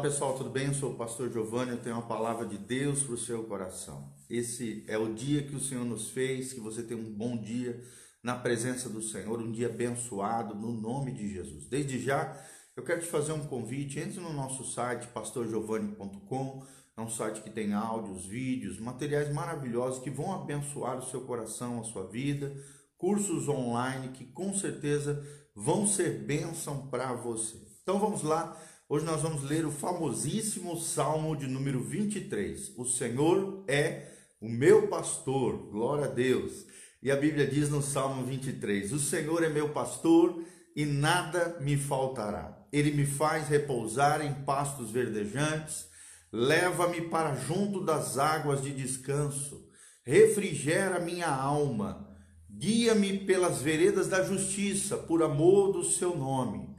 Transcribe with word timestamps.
pessoal, 0.00 0.34
tudo 0.34 0.48
bem? 0.48 0.68
Eu 0.68 0.74
sou 0.74 0.92
o 0.92 0.96
pastor 0.96 1.30
Giovanni, 1.30 1.72
eu 1.72 1.76
tenho 1.76 1.96
uma 1.96 2.06
palavra 2.06 2.46
de 2.46 2.56
Deus 2.56 3.02
para 3.02 3.14
o 3.14 3.18
seu 3.18 3.44
coração. 3.44 4.10
Esse 4.30 4.82
é 4.88 4.96
o 4.96 5.12
dia 5.12 5.42
que 5.42 5.54
o 5.54 5.60
Senhor 5.60 5.84
nos 5.84 6.08
fez, 6.08 6.54
que 6.54 6.60
você 6.60 6.82
tenha 6.82 6.98
um 6.98 7.12
bom 7.12 7.36
dia 7.36 7.84
na 8.22 8.34
presença 8.34 8.88
do 8.88 9.02
Senhor, 9.02 9.38
um 9.38 9.52
dia 9.52 9.66
abençoado 9.66 10.54
no 10.54 10.72
nome 10.72 11.12
de 11.12 11.30
Jesus. 11.30 11.66
Desde 11.66 11.98
já, 11.98 12.34
eu 12.74 12.82
quero 12.82 13.02
te 13.02 13.08
fazer 13.08 13.32
um 13.32 13.44
convite, 13.44 13.98
entre 13.98 14.20
no 14.20 14.32
nosso 14.32 14.64
site 14.64 15.06
pastorgiovanni.com, 15.08 16.66
é 16.96 17.00
um 17.02 17.10
site 17.10 17.42
que 17.42 17.50
tem 17.50 17.74
áudios, 17.74 18.24
vídeos, 18.24 18.80
materiais 18.80 19.30
maravilhosos 19.30 20.02
que 20.02 20.08
vão 20.08 20.32
abençoar 20.32 20.96
o 20.96 21.10
seu 21.10 21.20
coração, 21.26 21.78
a 21.78 21.84
sua 21.84 22.06
vida, 22.06 22.56
cursos 22.96 23.48
online 23.50 24.08
que 24.08 24.24
com 24.24 24.54
certeza 24.54 25.22
vão 25.54 25.86
ser 25.86 26.24
bênção 26.24 26.86
para 26.86 27.12
você. 27.12 27.68
Então 27.82 27.98
vamos 27.98 28.22
lá 28.22 28.56
Hoje 28.92 29.04
nós 29.04 29.22
vamos 29.22 29.44
ler 29.44 29.64
o 29.64 29.70
famosíssimo 29.70 30.76
Salmo 30.76 31.36
de 31.36 31.46
número 31.46 31.80
23. 31.80 32.72
O 32.76 32.84
Senhor 32.84 33.62
é 33.68 34.08
o 34.40 34.48
meu 34.48 34.88
pastor, 34.88 35.70
glória 35.70 36.06
a 36.06 36.08
Deus. 36.08 36.66
E 37.00 37.08
a 37.08 37.14
Bíblia 37.14 37.46
diz 37.46 37.68
no 37.70 37.82
Salmo 37.82 38.26
23: 38.26 38.92
O 38.92 38.98
Senhor 38.98 39.44
é 39.44 39.48
meu 39.48 39.68
pastor 39.68 40.42
e 40.74 40.84
nada 40.84 41.56
me 41.60 41.76
faltará. 41.76 42.66
Ele 42.72 42.90
me 42.90 43.06
faz 43.06 43.46
repousar 43.46 44.26
em 44.26 44.34
pastos 44.42 44.90
verdejantes, 44.90 45.86
leva-me 46.32 47.02
para 47.02 47.36
junto 47.36 47.84
das 47.84 48.18
águas 48.18 48.60
de 48.60 48.72
descanso, 48.72 49.68
refrigera 50.02 50.98
minha 50.98 51.28
alma, 51.28 52.10
guia-me 52.50 53.20
pelas 53.20 53.62
veredas 53.62 54.08
da 54.08 54.24
justiça, 54.24 54.96
por 54.96 55.22
amor 55.22 55.74
do 55.74 55.84
seu 55.84 56.16
nome. 56.16 56.69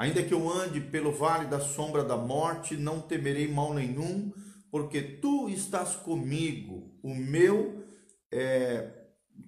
Ainda 0.00 0.22
que 0.22 0.32
eu 0.32 0.50
ande 0.50 0.80
pelo 0.80 1.12
vale 1.12 1.44
da 1.44 1.60
sombra 1.60 2.02
da 2.02 2.16
morte, 2.16 2.74
não 2.74 3.02
temerei 3.02 3.46
mal 3.46 3.74
nenhum, 3.74 4.32
porque 4.70 5.02
tu 5.02 5.46
estás 5.50 5.94
comigo, 5.94 6.90
o 7.02 7.14
meu 7.14 7.84
é, 8.32 8.92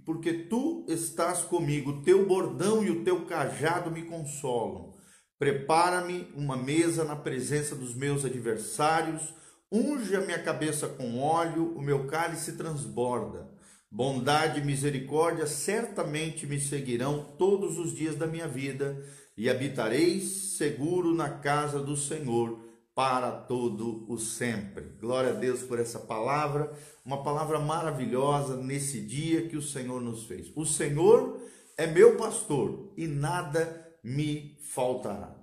porque 0.05 0.35
tu 0.35 0.85
estás 0.87 1.39
comigo, 1.39 2.03
teu 2.03 2.27
bordão 2.27 2.85
e 2.85 2.91
o 2.91 3.03
teu 3.03 3.25
cajado 3.25 3.91
me 3.91 4.03
consolam. 4.03 4.93
Prepara-me 5.39 6.29
uma 6.37 6.59
mesa 6.59 7.03
na 7.03 7.17
presença 7.17 7.75
dos 7.75 7.95
meus 7.95 8.23
adversários, 8.23 9.35
unge 9.73 10.15
a 10.15 10.21
minha 10.21 10.39
cabeça 10.39 10.87
com 10.87 11.19
óleo, 11.19 11.75
o 11.75 11.81
meu 11.81 12.07
cálice 12.07 12.59
transborda. 12.59 13.51
Bondade 13.91 14.61
e 14.61 14.65
misericórdia 14.65 15.47
certamente 15.47 16.47
me 16.47 16.61
seguirão 16.61 17.25
todos 17.39 17.79
os 17.79 17.95
dias 17.95 18.17
da 18.17 18.27
minha 18.27 18.47
vida 18.47 19.03
e 19.37 19.49
habitareis 19.49 20.57
seguro 20.57 21.15
na 21.15 21.29
casa 21.29 21.81
do 21.81 21.97
Senhor 21.97 22.59
para 22.95 23.31
todo 23.33 24.05
o 24.09 24.19
sempre. 24.19 24.85
Glória 25.01 25.31
a 25.31 25.35
Deus 25.35 25.63
por 25.63 25.79
essa 25.79 25.99
palavra, 25.99 26.73
uma 27.05 27.23
palavra 27.23 27.59
maravilhosa 27.59 28.57
nesse 28.57 29.01
dia 29.01 29.49
que 29.49 29.57
o 29.57 29.63
Senhor 29.63 30.01
nos 30.01 30.25
fez. 30.25 30.53
O 30.55 30.67
Senhor 30.67 31.41
é 31.77 31.87
meu 31.87 32.17
pastor 32.17 32.93
e 32.97 33.07
nada 33.07 33.97
me 34.05 34.59
faltará. 34.61 35.35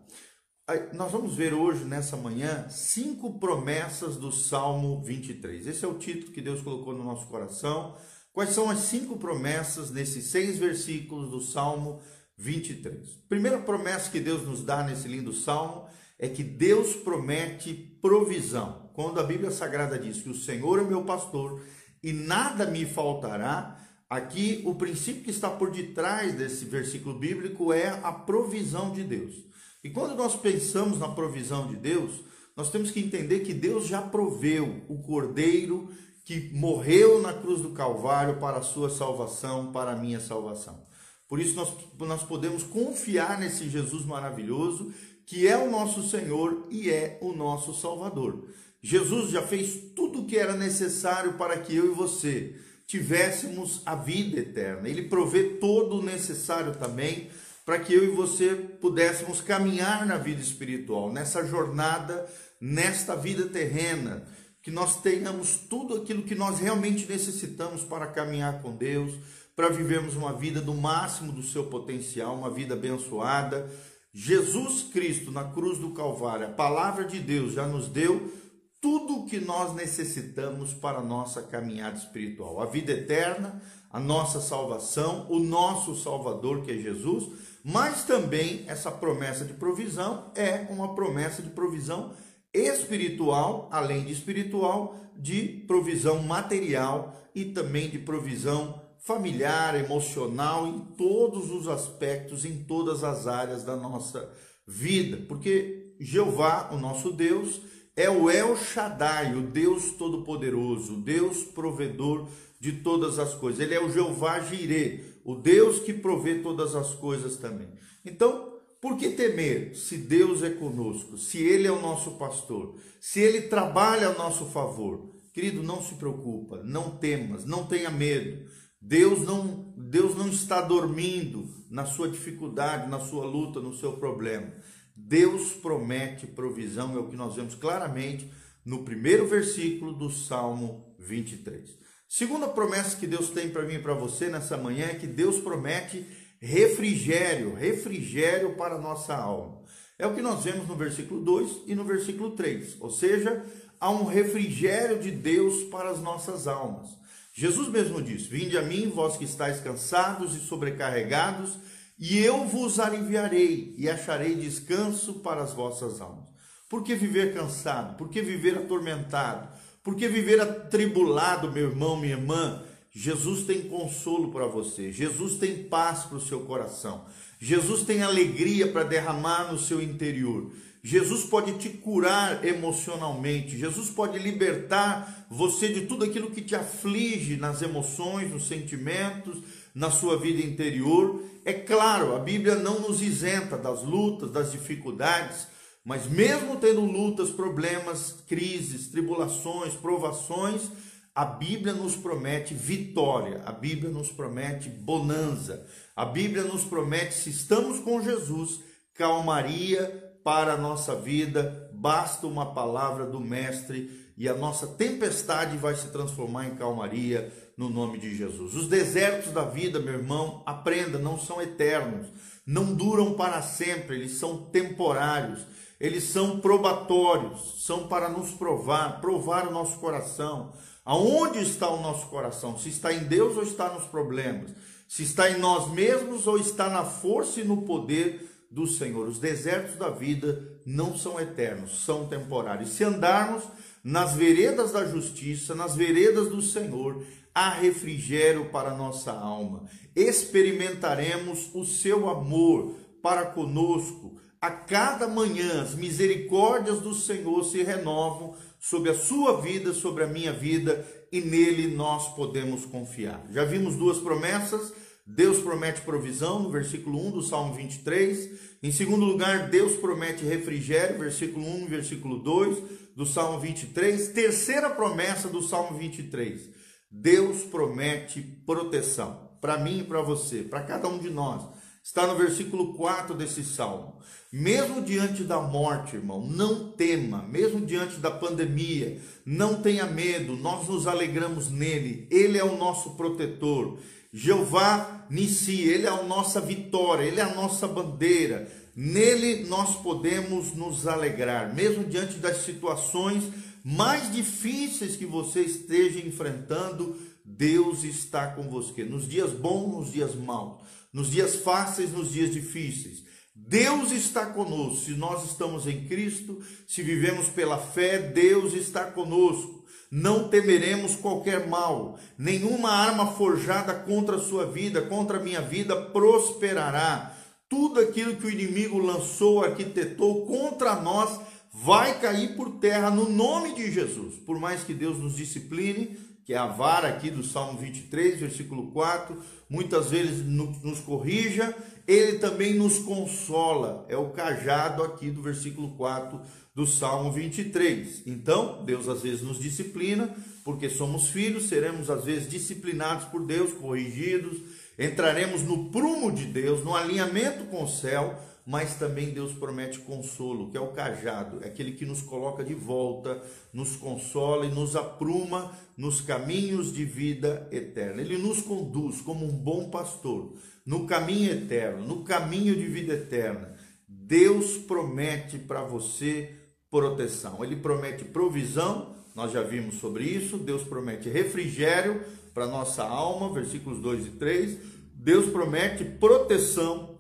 Nós 0.93 1.11
vamos 1.11 1.35
ver 1.35 1.51
hoje, 1.51 1.83
nessa 1.83 2.15
manhã, 2.15 2.69
cinco 2.69 3.39
promessas 3.39 4.15
do 4.17 4.31
Salmo 4.31 5.01
23. 5.03 5.65
Esse 5.65 5.83
é 5.83 5.87
o 5.87 5.97
título 5.97 6.31
que 6.31 6.41
Deus 6.41 6.61
colocou 6.61 6.93
no 6.93 7.03
nosso 7.03 7.25
coração. 7.25 7.97
Quais 8.31 8.51
são 8.51 8.69
as 8.69 8.81
cinco 8.81 9.17
promessas 9.17 9.89
nesses 9.89 10.25
seis 10.25 10.59
versículos 10.59 11.31
do 11.31 11.41
Salmo 11.41 11.93
23? 11.93 12.18
23. 12.39 13.19
Primeira 13.27 13.59
promessa 13.59 14.09
que 14.09 14.19
Deus 14.19 14.47
nos 14.47 14.63
dá 14.63 14.81
nesse 14.81 15.09
lindo 15.09 15.33
salmo 15.33 15.87
é 16.17 16.29
que 16.29 16.41
Deus 16.41 16.95
promete 16.95 17.73
provisão. 18.01 18.89
Quando 18.93 19.19
a 19.19 19.23
Bíblia 19.23 19.51
Sagrada 19.51 19.99
diz 19.99 20.21
que 20.21 20.29
o 20.29 20.35
Senhor 20.35 20.79
é 20.79 20.83
meu 20.83 21.03
pastor 21.03 21.61
e 22.01 22.13
nada 22.13 22.65
me 22.65 22.85
faltará, 22.85 23.77
aqui 24.09 24.63
o 24.65 24.73
princípio 24.75 25.23
que 25.23 25.29
está 25.31 25.49
por 25.49 25.69
detrás 25.69 26.33
desse 26.33 26.63
versículo 26.63 27.19
bíblico 27.19 27.73
é 27.73 27.89
a 28.01 28.11
provisão 28.11 28.91
de 28.91 29.03
Deus. 29.03 29.35
E 29.83 29.89
quando 29.89 30.15
nós 30.15 30.35
pensamos 30.35 30.97
na 30.97 31.09
provisão 31.09 31.67
de 31.67 31.75
Deus, 31.75 32.21
nós 32.55 32.71
temos 32.71 32.89
que 32.89 33.01
entender 33.01 33.41
que 33.41 33.53
Deus 33.53 33.85
já 33.85 34.01
proveu 34.01 34.81
o 34.87 34.97
cordeiro 34.99 35.89
que 36.23 36.53
morreu 36.53 37.21
na 37.21 37.33
cruz 37.33 37.61
do 37.61 37.71
Calvário 37.71 38.39
para 38.39 38.57
a 38.57 38.61
sua 38.61 38.89
salvação, 38.89 39.71
para 39.71 39.91
a 39.91 39.95
minha 39.95 40.19
salvação. 40.19 40.88
Por 41.29 41.39
isso 41.39 41.55
nós, 41.55 41.71
nós 41.99 42.23
podemos 42.23 42.63
confiar 42.63 43.39
nesse 43.39 43.69
Jesus 43.69 44.03
maravilhoso, 44.03 44.91
que 45.27 45.47
é 45.47 45.55
o 45.55 45.69
nosso 45.69 46.01
Senhor 46.09 46.67
e 46.71 46.89
é 46.89 47.19
o 47.21 47.31
nosso 47.31 47.71
Salvador. 47.71 48.49
Jesus 48.81 49.29
já 49.29 49.43
fez 49.43 49.91
tudo 49.95 50.21
o 50.21 50.25
que 50.25 50.37
era 50.37 50.55
necessário 50.55 51.33
para 51.33 51.59
que 51.59 51.75
eu 51.75 51.91
e 51.91 51.95
você 51.95 52.55
tivéssemos 52.87 53.83
a 53.85 53.93
vida 53.93 54.39
eterna. 54.39 54.89
Ele 54.89 55.03
provê 55.03 55.43
todo 55.59 55.99
o 55.99 56.03
necessário 56.03 56.75
também 56.75 57.29
para 57.63 57.77
que 57.77 57.93
eu 57.93 58.03
e 58.03 58.15
você 58.15 58.55
pudéssemos 58.81 59.41
caminhar 59.41 60.07
na 60.07 60.17
vida 60.17 60.41
espiritual, 60.41 61.13
nessa 61.13 61.45
jornada, 61.45 62.27
nesta 62.59 63.15
vida 63.15 63.45
terrena, 63.45 64.25
que 64.63 64.71
nós 64.71 64.99
tenhamos 65.01 65.57
tudo 65.69 65.97
aquilo 65.97 66.23
que 66.23 66.33
nós 66.33 66.57
realmente 66.57 67.05
necessitamos 67.07 67.83
para 67.83 68.07
caminhar 68.07 68.63
com 68.63 68.75
Deus 68.75 69.13
para 69.59 69.67
vivermos 69.67 70.15
uma 70.15 70.31
vida 70.31 70.61
do 70.61 70.73
máximo 70.73 71.33
do 71.33 71.43
seu 71.43 71.65
potencial, 71.65 72.33
uma 72.33 72.49
vida 72.49 72.75
abençoada. 72.75 73.69
Jesus 74.13 74.83
Cristo 74.83 75.33
na 75.33 75.43
cruz 75.43 75.77
do 75.77 75.91
Calvário, 75.91 76.47
a 76.47 76.51
palavra 76.51 77.03
de 77.03 77.19
Deus 77.19 77.51
já 77.51 77.67
nos 77.67 77.89
deu 77.89 78.31
tudo 78.79 79.17
o 79.17 79.25
que 79.25 79.37
nós 79.37 79.75
necessitamos 79.75 80.73
para 80.73 80.99
a 80.99 81.03
nossa 81.03 81.41
caminhada 81.41 81.97
espiritual, 81.97 82.61
a 82.61 82.67
vida 82.67 82.93
eterna, 82.93 83.61
a 83.91 83.99
nossa 83.99 84.39
salvação, 84.39 85.27
o 85.29 85.39
nosso 85.39 85.93
Salvador 85.93 86.61
que 86.61 86.71
é 86.71 86.75
Jesus, 86.75 87.29
mas 87.61 88.05
também 88.05 88.63
essa 88.65 88.89
promessa 88.89 89.43
de 89.43 89.55
provisão 89.55 90.31
é 90.35 90.67
uma 90.69 90.95
promessa 90.95 91.41
de 91.41 91.49
provisão 91.49 92.13
espiritual, 92.53 93.67
além 93.73 94.05
de 94.05 94.13
espiritual, 94.13 94.95
de 95.17 95.65
provisão 95.67 96.23
material 96.23 97.13
e 97.35 97.43
também 97.43 97.89
de 97.89 97.99
provisão 97.99 98.87
familiar, 98.99 99.75
emocional, 99.75 100.67
em 100.67 100.79
todos 100.97 101.49
os 101.49 101.67
aspectos, 101.67 102.45
em 102.45 102.63
todas 102.63 103.03
as 103.03 103.27
áreas 103.27 103.63
da 103.63 103.75
nossa 103.75 104.31
vida, 104.67 105.25
porque 105.27 105.95
Jeová, 105.99 106.69
o 106.71 106.77
nosso 106.77 107.11
Deus, 107.11 107.61
é 107.95 108.09
o 108.09 108.29
El 108.29 108.55
Shaddai, 108.55 109.35
o 109.35 109.41
Deus 109.41 109.91
Todo-Poderoso, 109.91 110.93
o 110.93 111.01
Deus 111.01 111.43
provedor 111.43 112.27
de 112.59 112.73
todas 112.73 113.19
as 113.19 113.33
coisas. 113.33 113.59
Ele 113.59 113.73
é 113.73 113.83
o 113.83 113.91
Jeová 113.91 114.39
Jireh, 114.39 115.21
o 115.25 115.35
Deus 115.35 115.79
que 115.79 115.93
provê 115.93 116.35
todas 116.35 116.75
as 116.75 116.93
coisas 116.93 117.37
também. 117.37 117.67
Então, 118.05 118.53
por 118.81 118.97
que 118.97 119.09
temer 119.09 119.75
se 119.75 119.97
Deus 119.97 120.41
é 120.41 120.49
conosco, 120.49 121.17
se 121.17 121.39
Ele 121.39 121.67
é 121.67 121.71
o 121.71 121.81
nosso 121.81 122.11
pastor, 122.11 122.75
se 123.01 123.19
Ele 123.19 123.41
trabalha 123.43 124.09
a 124.09 124.17
nosso 124.17 124.45
favor? 124.45 125.13
Querido, 125.33 125.61
não 125.61 125.83
se 125.83 125.95
preocupa, 125.95 126.61
não 126.63 126.97
temas, 126.97 127.45
não 127.45 127.65
tenha 127.65 127.89
medo. 127.89 128.45
Deus 128.81 129.21
não, 129.21 129.73
Deus 129.77 130.15
não 130.15 130.29
está 130.29 130.61
dormindo 130.61 131.47
na 131.69 131.85
sua 131.85 132.09
dificuldade, 132.09 132.89
na 132.89 132.99
sua 132.99 133.25
luta, 133.25 133.59
no 133.59 133.75
seu 133.75 133.93
problema. 133.93 134.51
Deus 134.95 135.53
promete 135.53 136.27
provisão, 136.27 136.95
é 136.95 136.99
o 136.99 137.07
que 137.07 137.15
nós 137.15 137.35
vemos 137.35 137.55
claramente 137.55 138.31
no 138.65 138.83
primeiro 138.83 139.27
versículo 139.27 139.93
do 139.93 140.09
Salmo 140.09 140.95
23. 140.99 141.77
Segunda 142.07 142.47
promessa 142.47 142.97
que 142.97 143.07
Deus 143.07 143.29
tem 143.29 143.49
para 143.49 143.65
mim 143.65 143.75
e 143.75 143.81
para 143.81 143.93
você 143.93 144.29
nessa 144.29 144.57
manhã 144.57 144.87
é 144.87 144.95
que 144.95 145.07
Deus 145.07 145.39
promete 145.39 146.05
refrigério, 146.39 147.53
refrigério 147.53 148.55
para 148.55 148.75
a 148.75 148.81
nossa 148.81 149.15
alma. 149.15 149.61
É 149.97 150.07
o 150.07 150.15
que 150.15 150.21
nós 150.21 150.43
vemos 150.43 150.67
no 150.67 150.75
versículo 150.75 151.21
2 151.21 151.63
e 151.67 151.75
no 151.75 151.83
versículo 151.83 152.31
3. 152.31 152.77
Ou 152.79 152.89
seja, 152.89 153.45
há 153.79 153.89
um 153.91 154.05
refrigério 154.05 154.99
de 154.99 155.11
Deus 155.11 155.63
para 155.65 155.89
as 155.89 156.01
nossas 156.01 156.47
almas. 156.47 156.98
Jesus 157.33 157.67
mesmo 157.69 158.01
disse: 158.01 158.27
Vinde 158.27 158.57
a 158.57 158.61
mim, 158.61 158.89
vós 158.89 159.17
que 159.17 159.25
estáis 159.25 159.59
cansados 159.59 160.35
e 160.35 160.39
sobrecarregados, 160.39 161.57
e 161.97 162.17
eu 162.17 162.45
vos 162.45 162.79
aliviarei 162.79 163.73
e 163.77 163.89
acharei 163.89 164.35
descanso 164.35 165.15
para 165.15 165.43
as 165.43 165.53
vossas 165.53 165.99
almas. 165.99 166.29
Por 166.69 166.83
que 166.83 166.95
viver 166.95 167.33
cansado? 167.33 167.97
Por 167.97 168.09
que 168.09 168.21
viver 168.21 168.57
atormentado? 168.57 169.49
Por 169.83 169.95
que 169.95 170.07
viver 170.07 170.39
atribulado, 170.39 171.51
meu 171.51 171.69
irmão, 171.69 171.97
minha 171.97 172.13
irmã? 172.13 172.63
Jesus 172.91 173.43
tem 173.43 173.61
consolo 173.63 174.31
para 174.31 174.47
você, 174.47 174.91
Jesus 174.91 175.37
tem 175.37 175.63
paz 175.63 176.03
para 176.03 176.17
o 176.17 176.21
seu 176.21 176.41
coração, 176.41 177.05
Jesus 177.39 177.83
tem 177.83 178.01
alegria 178.01 178.71
para 178.71 178.83
derramar 178.83 179.51
no 179.51 179.59
seu 179.59 179.81
interior. 179.81 180.51
Jesus 180.81 181.23
pode 181.25 181.57
te 181.57 181.69
curar 181.69 182.45
emocionalmente, 182.45 183.57
Jesus 183.57 183.89
pode 183.89 184.17
libertar 184.17 185.27
você 185.29 185.67
de 185.67 185.81
tudo 185.81 186.05
aquilo 186.05 186.31
que 186.31 186.41
te 186.41 186.55
aflige 186.55 187.35
nas 187.35 187.61
emoções, 187.61 188.31
nos 188.31 188.47
sentimentos, 188.47 189.39
na 189.75 189.91
sua 189.91 190.17
vida 190.17 190.41
interior. 190.41 191.21
É 191.43 191.53
claro, 191.53 192.15
a 192.15 192.19
Bíblia 192.19 192.55
não 192.55 192.79
nos 192.79 193.01
isenta 193.01 193.57
das 193.57 193.83
lutas, 193.83 194.31
das 194.31 194.51
dificuldades, 194.51 195.47
Mas 195.83 196.05
mesmo 196.07 196.57
tendo 196.57 196.81
lutas, 196.81 197.29
problemas, 197.29 198.23
crises, 198.27 198.87
tribulações, 198.89 199.73
provações, 199.73 200.69
a 201.15 201.25
Bíblia 201.25 201.73
nos 201.73 201.95
promete 201.95 202.53
vitória, 202.53 203.41
a 203.45 203.51
Bíblia 203.51 203.89
nos 203.89 204.11
promete 204.11 204.69
bonança, 204.69 205.65
a 205.95 206.05
Bíblia 206.05 206.43
nos 206.43 206.63
promete, 206.63 207.13
se 207.13 207.29
estamos 207.29 207.79
com 207.79 208.01
Jesus, 208.01 208.59
calmaria 208.93 210.08
para 210.23 210.53
a 210.53 210.57
nossa 210.57 210.95
vida, 210.95 211.69
basta 211.73 212.27
uma 212.27 212.53
palavra 212.53 213.05
do 213.05 213.19
Mestre 213.19 214.09
e 214.17 214.27
a 214.27 214.35
nossa 214.35 214.67
tempestade 214.67 215.57
vai 215.57 215.75
se 215.75 215.87
transformar 215.87 216.47
em 216.47 216.55
calmaria 216.55 217.31
no 217.55 217.69
nome 217.69 217.97
de 217.97 218.15
Jesus. 218.15 218.53
Os 218.53 218.67
desertos 218.67 219.31
da 219.31 219.45
vida, 219.45 219.79
meu 219.79 219.93
irmão, 219.93 220.43
aprenda, 220.45 220.99
não 220.99 221.17
são 221.17 221.41
eternos, 221.41 222.07
não 222.45 222.73
duram 222.73 223.13
para 223.13 223.41
sempre, 223.41 223.95
eles 223.95 224.13
são 224.13 224.45
temporários, 224.45 225.45
eles 225.79 226.03
são 226.03 226.41
probatórios, 226.41 227.65
são 227.65 227.87
para 227.87 228.09
nos 228.09 228.31
provar, 228.31 228.99
provar 228.99 229.47
o 229.47 229.51
nosso 229.51 229.79
coração. 229.79 230.51
Aonde 230.83 231.39
está 231.39 231.69
o 231.69 231.81
nosso 231.81 232.07
coração? 232.07 232.57
Se 232.57 232.67
está 232.67 232.91
em 232.91 233.05
Deus 233.05 233.37
ou 233.37 233.43
está 233.43 233.69
nos 233.69 233.85
problemas? 233.85 234.51
Se 234.87 235.03
está 235.03 235.29
em 235.29 235.37
nós 235.37 235.71
mesmos 235.71 236.27
ou 236.27 236.37
está 236.37 236.69
na 236.69 236.83
força 236.83 237.39
e 237.39 237.45
no 237.45 237.61
poder 237.61 238.28
do 238.49 238.65
Senhor. 238.65 239.07
Os 239.07 239.19
desertos 239.19 239.75
da 239.75 239.89
vida 239.89 240.59
não 240.65 240.97
são 240.97 241.19
eternos, 241.19 241.83
são 241.85 242.07
temporários. 242.07 242.71
Se 242.71 242.83
andarmos 242.83 243.43
nas 243.83 244.13
veredas 244.13 244.71
da 244.71 244.85
justiça, 244.85 245.53
nas 245.53 245.75
veredas 245.75 246.29
do 246.29 246.41
Senhor, 246.41 247.03
há 247.33 247.49
refrigério 247.49 248.49
para 248.49 248.75
nossa 248.75 249.11
alma. 249.11 249.65
Experimentaremos 249.95 251.49
o 251.53 251.63
seu 251.63 252.09
amor 252.09 252.75
para 253.01 253.25
conosco. 253.27 254.19
A 254.41 254.49
cada 254.49 255.07
manhã 255.07 255.61
as 255.61 255.75
misericórdias 255.75 256.79
do 256.79 256.93
Senhor 256.93 257.43
se 257.43 257.61
renovam 257.61 258.35
sobre 258.59 258.89
a 258.89 258.95
sua 258.95 259.41
vida, 259.41 259.73
sobre 259.73 260.03
a 260.03 260.07
minha 260.07 260.33
vida, 260.33 260.85
e 261.11 261.21
nele 261.21 261.75
nós 261.75 262.13
podemos 262.15 262.65
confiar. 262.65 263.25
Já 263.31 263.43
vimos 263.43 263.75
duas 263.75 263.99
promessas 263.99 264.73
Deus 265.11 265.39
promete 265.39 265.81
provisão, 265.81 266.39
no 266.39 266.51
versículo 266.51 267.03
1 267.07 267.11
do 267.11 267.23
Salmo 267.23 267.55
23. 267.55 268.29
Em 268.61 268.71
segundo 268.71 269.03
lugar, 269.03 269.49
Deus 269.49 269.75
promete 269.75 270.23
refrigério, 270.23 270.99
versículo 270.99 271.47
1 271.47 271.63
e 271.63 271.67
versículo 271.67 272.19
2 272.19 272.57
do 272.95 273.07
Salmo 273.07 273.39
23. 273.39 274.09
Terceira 274.09 274.69
promessa 274.69 275.27
do 275.27 275.41
Salmo 275.41 275.79
23. 275.79 276.51
Deus 276.91 277.41
promete 277.43 278.21
proteção 278.21 279.29
para 279.41 279.57
mim 279.57 279.79
e 279.79 279.83
para 279.83 280.01
você, 280.01 280.43
para 280.43 280.61
cada 280.61 280.87
um 280.87 280.99
de 280.99 281.09
nós. 281.09 281.43
Está 281.83 282.05
no 282.05 282.15
versículo 282.15 282.75
4 282.75 283.15
desse 283.15 283.43
salmo. 283.43 283.97
Mesmo 284.31 284.79
diante 284.79 285.23
da 285.23 285.41
morte, 285.41 285.95
irmão, 285.95 286.23
não 286.23 286.71
tema, 286.71 287.23
mesmo 287.23 287.65
diante 287.65 287.95
da 287.95 288.11
pandemia, 288.11 289.01
não 289.25 289.59
tenha 289.59 289.87
medo, 289.87 290.35
nós 290.35 290.67
nos 290.67 290.85
alegramos 290.85 291.49
nele, 291.49 292.07
ele 292.11 292.37
é 292.37 292.43
o 292.43 292.57
nosso 292.57 292.91
protetor. 292.91 293.79
Jeová 294.11 295.05
Nissi, 295.09 295.61
ele 295.61 295.85
é 295.85 295.89
a 295.89 296.03
nossa 296.03 296.41
vitória, 296.41 297.03
ele 297.03 297.19
é 297.19 297.23
a 297.23 297.35
nossa 297.35 297.67
bandeira. 297.67 298.51
Nele 298.75 299.45
nós 299.45 299.75
podemos 299.75 300.53
nos 300.53 300.87
alegrar, 300.87 301.53
mesmo 301.53 301.83
diante 301.83 302.15
das 302.15 302.37
situações 302.43 303.23
mais 303.63 304.11
difíceis 304.11 304.95
que 304.95 305.05
você 305.05 305.41
esteja 305.41 305.99
enfrentando, 305.99 306.97
Deus 307.23 307.83
está 307.83 308.27
com 308.27 308.43
você. 308.43 308.83
Nos 308.83 309.07
dias 309.07 309.31
bons, 309.31 309.77
nos 309.77 309.91
dias 309.91 310.15
maus, 310.15 310.61
nos 310.91 311.11
dias 311.11 311.35
fáceis, 311.35 311.91
nos 311.91 312.11
dias 312.11 312.31
difíceis. 312.31 313.03
Deus 313.35 313.91
está 313.91 314.25
conosco. 314.25 314.85
Se 314.85 314.91
nós 314.91 315.25
estamos 315.25 315.67
em 315.67 315.85
Cristo, 315.87 316.41
se 316.67 316.81
vivemos 316.81 317.27
pela 317.27 317.57
fé, 317.57 317.99
Deus 317.99 318.53
está 318.53 318.85
conosco. 318.85 319.58
Não 319.91 320.29
temeremos 320.29 320.95
qualquer 320.95 321.47
mal, 321.47 321.97
nenhuma 322.15 322.69
arma 322.69 323.07
forjada 323.13 323.73
contra 323.73 324.17
a 324.17 324.21
sua 324.21 324.45
vida, 324.45 324.83
contra 324.83 325.17
a 325.17 325.23
minha 325.23 325.41
vida, 325.41 325.75
prosperará. 325.75 327.15
Tudo 327.47 327.79
aquilo 327.79 328.15
que 328.15 328.27
o 328.27 328.29
inimigo 328.29 328.77
lançou, 328.77 329.43
arquitetou 329.43 330.27
contra 330.27 330.75
nós, 330.75 331.19
vai 331.51 331.99
cair 331.99 332.35
por 332.35 332.59
terra 332.59 332.91
no 332.91 333.09
nome 333.09 333.55
de 333.55 333.71
Jesus. 333.71 334.15
Por 334.17 334.39
mais 334.39 334.63
que 334.63 334.75
Deus 334.75 334.99
nos 334.99 335.15
discipline, 335.15 335.97
que 336.23 336.35
é 336.35 336.37
a 336.37 336.45
vara 336.45 336.89
aqui 336.89 337.09
do 337.09 337.23
Salmo 337.23 337.57
23, 337.57 338.19
versículo 338.19 338.71
4, 338.71 339.19
muitas 339.49 339.89
vezes 339.89 340.23
nos 340.23 340.79
corrija, 340.81 341.55
ele 341.87 342.19
também 342.19 342.53
nos 342.53 342.77
consola. 342.77 343.83
É 343.89 343.97
o 343.97 344.11
cajado 344.11 344.83
aqui 344.83 345.09
do 345.09 345.23
versículo 345.23 345.69
4 345.69 346.21
do 346.59 346.67
Salmo 346.67 347.09
23. 347.09 348.03
Então, 348.05 348.65
Deus 348.65 348.89
às 348.89 349.01
vezes 349.01 349.21
nos 349.21 349.39
disciplina, 349.39 350.13
porque 350.43 350.69
somos 350.69 351.07
filhos, 351.07 351.47
seremos 351.47 351.89
às 351.89 352.03
vezes 352.03 352.29
disciplinados 352.29 353.05
por 353.05 353.25
Deus, 353.25 353.53
corrigidos, 353.53 354.39
entraremos 354.77 355.41
no 355.41 355.69
prumo 355.69 356.11
de 356.11 356.25
Deus, 356.25 356.61
no 356.61 356.75
alinhamento 356.75 357.45
com 357.45 357.63
o 357.63 357.67
céu, 357.69 358.19
mas 358.45 358.75
também 358.75 359.11
Deus 359.11 359.31
promete 359.31 359.79
consolo, 359.79 360.51
que 360.51 360.57
é 360.57 360.59
o 360.59 360.73
cajado, 360.73 361.41
é 361.41 361.47
aquele 361.47 361.71
que 361.71 361.85
nos 361.85 362.01
coloca 362.01 362.43
de 362.43 362.53
volta, 362.53 363.23
nos 363.53 363.77
consola 363.77 364.45
e 364.45 364.51
nos 364.51 364.75
apruma 364.75 365.57
nos 365.77 366.01
caminhos 366.01 366.73
de 366.73 366.83
vida 366.83 367.47
eterna. 367.53 368.01
Ele 368.01 368.17
nos 368.17 368.41
conduz 368.41 368.99
como 368.99 369.25
um 369.25 369.31
bom 369.31 369.69
pastor 369.69 370.33
no 370.65 370.85
caminho 370.85 371.31
eterno, 371.31 371.87
no 371.87 372.03
caminho 372.03 372.53
de 372.53 372.67
vida 372.67 372.95
eterna. 372.95 373.55
Deus 373.87 374.57
promete 374.57 375.37
para 375.37 375.61
você 375.61 376.38
proteção. 376.69 377.43
Ele 377.43 377.55
promete 377.55 378.05
provisão, 378.05 378.95
nós 379.15 379.31
já 379.31 379.41
vimos 379.41 379.75
sobre 379.75 380.03
isso. 380.03 380.37
Deus 380.37 380.63
promete 380.63 381.09
refrigério 381.09 382.01
para 382.33 382.47
nossa 382.47 382.83
alma, 382.83 383.33
versículos 383.33 383.79
2 383.81 384.07
e 384.07 384.09
3. 384.11 384.57
Deus 384.93 385.31
promete 385.31 385.83
proteção 385.83 386.99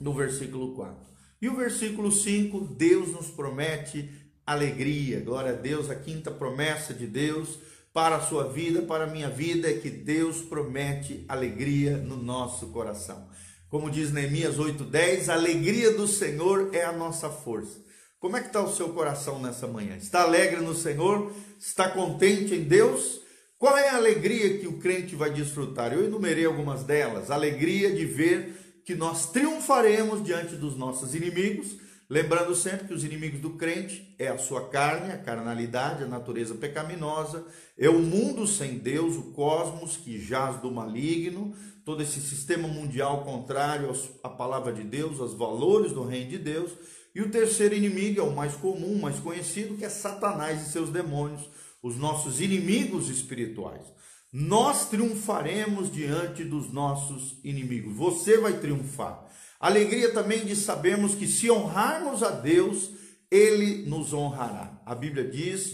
no 0.00 0.12
versículo 0.12 0.74
4. 0.74 1.04
E 1.40 1.48
o 1.48 1.56
versículo 1.56 2.10
5, 2.10 2.60
Deus 2.74 3.08
nos 3.10 3.26
promete 3.26 4.10
alegria. 4.46 5.20
Glória 5.20 5.52
a 5.52 5.56
Deus, 5.56 5.90
a 5.90 5.94
quinta 5.94 6.30
promessa 6.30 6.94
de 6.94 7.06
Deus 7.06 7.58
para 7.92 8.16
a 8.16 8.20
sua 8.20 8.48
vida, 8.48 8.82
para 8.82 9.04
a 9.04 9.06
minha 9.06 9.30
vida, 9.30 9.70
é 9.70 9.74
que 9.74 9.90
Deus 9.90 10.38
promete 10.42 11.24
alegria 11.28 11.96
no 11.96 12.16
nosso 12.16 12.68
coração. 12.68 13.28
Como 13.68 13.90
diz 13.90 14.12
Neemias 14.12 14.56
8,10, 14.56 15.28
a 15.28 15.34
alegria 15.34 15.92
do 15.92 16.06
Senhor 16.06 16.70
é 16.74 16.84
a 16.84 16.92
nossa 16.92 17.28
força. 17.28 17.83
Como 18.24 18.38
é 18.38 18.40
que 18.40 18.46
está 18.46 18.62
o 18.62 18.74
seu 18.74 18.88
coração 18.88 19.38
nessa 19.38 19.66
manhã? 19.66 19.96
Está 19.96 20.22
alegre 20.22 20.62
no 20.62 20.74
Senhor? 20.74 21.30
Está 21.60 21.90
contente 21.90 22.54
em 22.54 22.62
Deus? 22.62 23.20
Qual 23.58 23.76
é 23.76 23.90
a 23.90 23.96
alegria 23.96 24.58
que 24.58 24.66
o 24.66 24.78
crente 24.78 25.14
vai 25.14 25.30
desfrutar? 25.30 25.92
Eu 25.92 26.06
enumerei 26.06 26.46
algumas 26.46 26.84
delas. 26.84 27.30
alegria 27.30 27.94
de 27.94 28.06
ver 28.06 28.80
que 28.82 28.94
nós 28.94 29.30
triunfaremos 29.30 30.24
diante 30.24 30.56
dos 30.56 30.74
nossos 30.74 31.14
inimigos, 31.14 31.76
lembrando 32.08 32.54
sempre 32.54 32.88
que 32.88 32.94
os 32.94 33.04
inimigos 33.04 33.40
do 33.40 33.58
crente 33.58 34.16
é 34.18 34.28
a 34.28 34.38
sua 34.38 34.70
carne, 34.70 35.12
a 35.12 35.18
carnalidade, 35.18 36.04
a 36.04 36.08
natureza 36.08 36.54
pecaminosa, 36.54 37.44
é 37.76 37.90
o 37.90 37.98
mundo 37.98 38.46
sem 38.46 38.78
Deus, 38.78 39.16
o 39.16 39.32
cosmos 39.32 39.98
que 39.98 40.18
jaz 40.18 40.56
do 40.62 40.70
maligno, 40.70 41.54
todo 41.84 42.02
esse 42.02 42.22
sistema 42.22 42.68
mundial 42.68 43.22
contrário 43.22 43.92
à 44.22 44.30
palavra 44.30 44.72
de 44.72 44.82
Deus, 44.82 45.20
aos 45.20 45.34
valores 45.34 45.92
do 45.92 46.02
reino 46.02 46.30
de 46.30 46.38
Deus 46.38 46.72
e 47.14 47.22
o 47.22 47.30
terceiro 47.30 47.74
inimigo 47.74 48.20
é 48.20 48.24
o 48.24 48.34
mais 48.34 48.54
comum, 48.56 48.98
mais 48.98 49.20
conhecido, 49.20 49.76
que 49.76 49.84
é 49.84 49.88
Satanás 49.88 50.66
e 50.66 50.72
seus 50.72 50.90
demônios, 50.90 51.48
os 51.80 51.96
nossos 51.96 52.40
inimigos 52.40 53.08
espirituais. 53.08 53.84
Nós 54.32 54.88
triunfaremos 54.88 55.92
diante 55.92 56.42
dos 56.42 56.72
nossos 56.72 57.38
inimigos. 57.44 57.94
Você 57.94 58.38
vai 58.38 58.58
triunfar. 58.58 59.24
Alegria 59.60 60.12
também 60.12 60.44
de 60.44 60.56
sabermos 60.56 61.14
que 61.14 61.28
se 61.28 61.48
honrarmos 61.48 62.20
a 62.22 62.30
Deus, 62.30 62.90
ele 63.30 63.88
nos 63.88 64.12
honrará. 64.12 64.82
A 64.84 64.94
Bíblia 64.94 65.24
diz, 65.24 65.70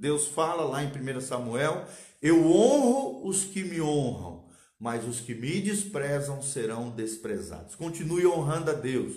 Deus 0.00 0.28
fala 0.28 0.64
lá 0.64 0.84
em 0.84 0.86
1 0.86 1.20
Samuel: 1.20 1.84
Eu 2.22 2.46
honro 2.46 3.28
os 3.28 3.42
que 3.42 3.64
me 3.64 3.80
honram, 3.80 4.44
mas 4.78 5.04
os 5.04 5.18
que 5.18 5.34
me 5.34 5.60
desprezam 5.60 6.40
serão 6.40 6.90
desprezados. 6.90 7.74
Continue 7.74 8.24
honrando 8.24 8.70
a 8.70 8.74
Deus 8.74 9.16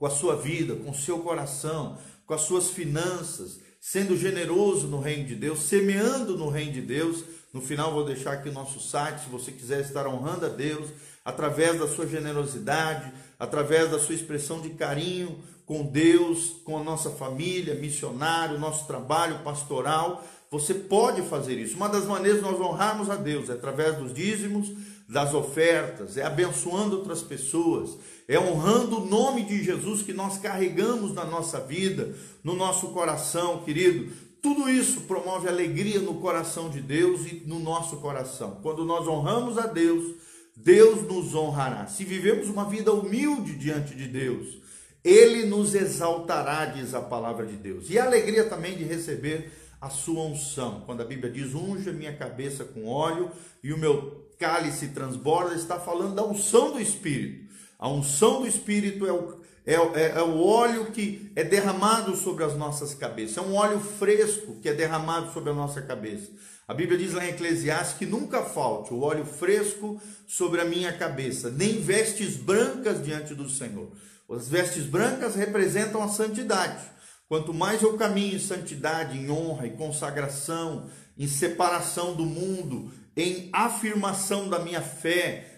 com 0.00 0.06
a 0.06 0.10
sua 0.10 0.34
vida, 0.34 0.74
com 0.76 0.90
o 0.90 0.94
seu 0.94 1.18
coração, 1.18 1.98
com 2.26 2.32
as 2.32 2.40
suas 2.40 2.70
finanças, 2.70 3.60
sendo 3.78 4.16
generoso 4.16 4.86
no 4.88 4.98
reino 4.98 5.26
de 5.28 5.34
Deus, 5.34 5.60
semeando 5.60 6.38
no 6.38 6.48
reino 6.48 6.72
de 6.72 6.80
Deus. 6.80 7.22
No 7.52 7.60
final 7.60 7.92
vou 7.92 8.04
deixar 8.04 8.32
aqui 8.32 8.48
o 8.48 8.52
nosso 8.52 8.80
site, 8.80 9.24
se 9.24 9.28
você 9.28 9.52
quiser 9.52 9.82
estar 9.82 10.06
honrando 10.06 10.46
a 10.46 10.48
Deus 10.48 10.88
através 11.22 11.78
da 11.78 11.86
sua 11.86 12.06
generosidade, 12.06 13.12
através 13.38 13.90
da 13.90 13.98
sua 13.98 14.14
expressão 14.14 14.62
de 14.62 14.70
carinho 14.70 15.38
com 15.66 15.84
Deus, 15.84 16.56
com 16.64 16.78
a 16.78 16.82
nossa 16.82 17.10
família, 17.10 17.74
missionário, 17.74 18.58
nosso 18.58 18.86
trabalho 18.86 19.40
pastoral, 19.40 20.24
Você 20.50 20.74
pode 20.74 21.22
fazer 21.22 21.58
isso. 21.60 21.76
Uma 21.76 21.88
das 21.88 22.06
maneiras 22.06 22.40
de 22.40 22.50
nós 22.50 22.60
honrarmos 22.60 23.08
a 23.08 23.14
Deus 23.14 23.48
é 23.48 23.52
através 23.52 23.96
dos 23.96 24.12
dízimos, 24.12 24.68
das 25.08 25.32
ofertas, 25.32 26.16
é 26.16 26.24
abençoando 26.24 26.98
outras 26.98 27.22
pessoas, 27.22 27.96
é 28.30 28.38
honrando 28.38 28.98
o 28.98 29.06
nome 29.06 29.42
de 29.42 29.60
Jesus 29.60 30.02
que 30.02 30.12
nós 30.12 30.38
carregamos 30.38 31.12
na 31.12 31.24
nossa 31.24 31.58
vida, 31.58 32.14
no 32.44 32.54
nosso 32.54 32.90
coração, 32.90 33.64
querido. 33.64 34.12
Tudo 34.40 34.70
isso 34.70 35.00
promove 35.00 35.48
alegria 35.48 35.98
no 35.98 36.14
coração 36.20 36.70
de 36.70 36.80
Deus 36.80 37.26
e 37.26 37.42
no 37.44 37.58
nosso 37.58 37.96
coração. 37.96 38.60
Quando 38.62 38.84
nós 38.84 39.08
honramos 39.08 39.58
a 39.58 39.66
Deus, 39.66 40.14
Deus 40.56 41.02
nos 41.02 41.34
honrará. 41.34 41.88
Se 41.88 42.04
vivemos 42.04 42.48
uma 42.48 42.64
vida 42.66 42.92
humilde 42.92 43.56
diante 43.56 43.96
de 43.96 44.06
Deus, 44.06 44.58
Ele 45.02 45.46
nos 45.46 45.74
exaltará, 45.74 46.66
diz 46.66 46.94
a 46.94 47.00
palavra 47.00 47.44
de 47.44 47.56
Deus. 47.56 47.90
E 47.90 47.98
a 47.98 48.04
alegria 48.04 48.44
também 48.44 48.76
de 48.76 48.84
receber 48.84 49.50
a 49.80 49.90
sua 49.90 50.22
unção. 50.22 50.82
Quando 50.86 51.00
a 51.00 51.04
Bíblia 51.04 51.32
diz: 51.32 51.52
unja 51.52 51.92
minha 51.92 52.14
cabeça 52.16 52.62
com 52.62 52.86
óleo 52.86 53.28
e 53.60 53.72
o 53.72 53.78
meu 53.78 54.30
cálice 54.38 54.88
transborda, 54.90 55.56
está 55.56 55.80
falando 55.80 56.14
da 56.14 56.24
unção 56.24 56.70
do 56.72 56.80
Espírito. 56.80 57.49
A 57.80 57.88
unção 57.88 58.42
do 58.42 58.46
Espírito 58.46 59.06
é 59.06 59.12
o, 59.12 59.40
é, 59.66 59.74
é, 59.74 60.12
é, 60.16 60.22
o 60.22 60.44
óleo 60.44 60.92
que 60.92 61.32
é 61.34 61.42
derramado 61.42 62.14
sobre 62.14 62.44
as 62.44 62.54
nossas 62.54 62.92
cabeças, 62.92 63.38
é 63.38 63.40
um 63.40 63.54
óleo 63.54 63.80
fresco 63.80 64.60
que 64.60 64.68
é 64.68 64.74
derramado 64.74 65.32
sobre 65.32 65.50
a 65.50 65.54
nossa 65.54 65.80
cabeça. 65.80 66.30
A 66.68 66.74
Bíblia 66.74 66.98
diz 66.98 67.14
lá 67.14 67.24
em 67.24 67.30
Eclesiastes 67.30 67.96
que 67.96 68.04
nunca 68.04 68.42
falte 68.42 68.92
o 68.92 69.00
óleo 69.00 69.24
fresco 69.24 70.00
sobre 70.26 70.60
a 70.60 70.64
minha 70.64 70.92
cabeça, 70.92 71.50
nem 71.50 71.80
vestes 71.80 72.36
brancas 72.36 73.02
diante 73.02 73.34
do 73.34 73.48
Senhor. 73.48 73.90
As 74.30 74.46
vestes 74.46 74.84
brancas 74.84 75.34
representam 75.34 76.02
a 76.02 76.08
santidade. 76.08 76.84
Quanto 77.28 77.54
mais 77.54 77.82
eu 77.82 77.96
caminho 77.96 78.36
em 78.36 78.40
santidade, 78.40 79.16
em 79.16 79.30
honra, 79.30 79.66
em 79.66 79.76
consagração, 79.76 80.88
em 81.18 81.26
separação 81.26 82.14
do 82.14 82.26
mundo, 82.26 82.92
em 83.16 83.48
afirmação 83.52 84.48
da 84.48 84.58
minha 84.58 84.82
fé, 84.82 85.49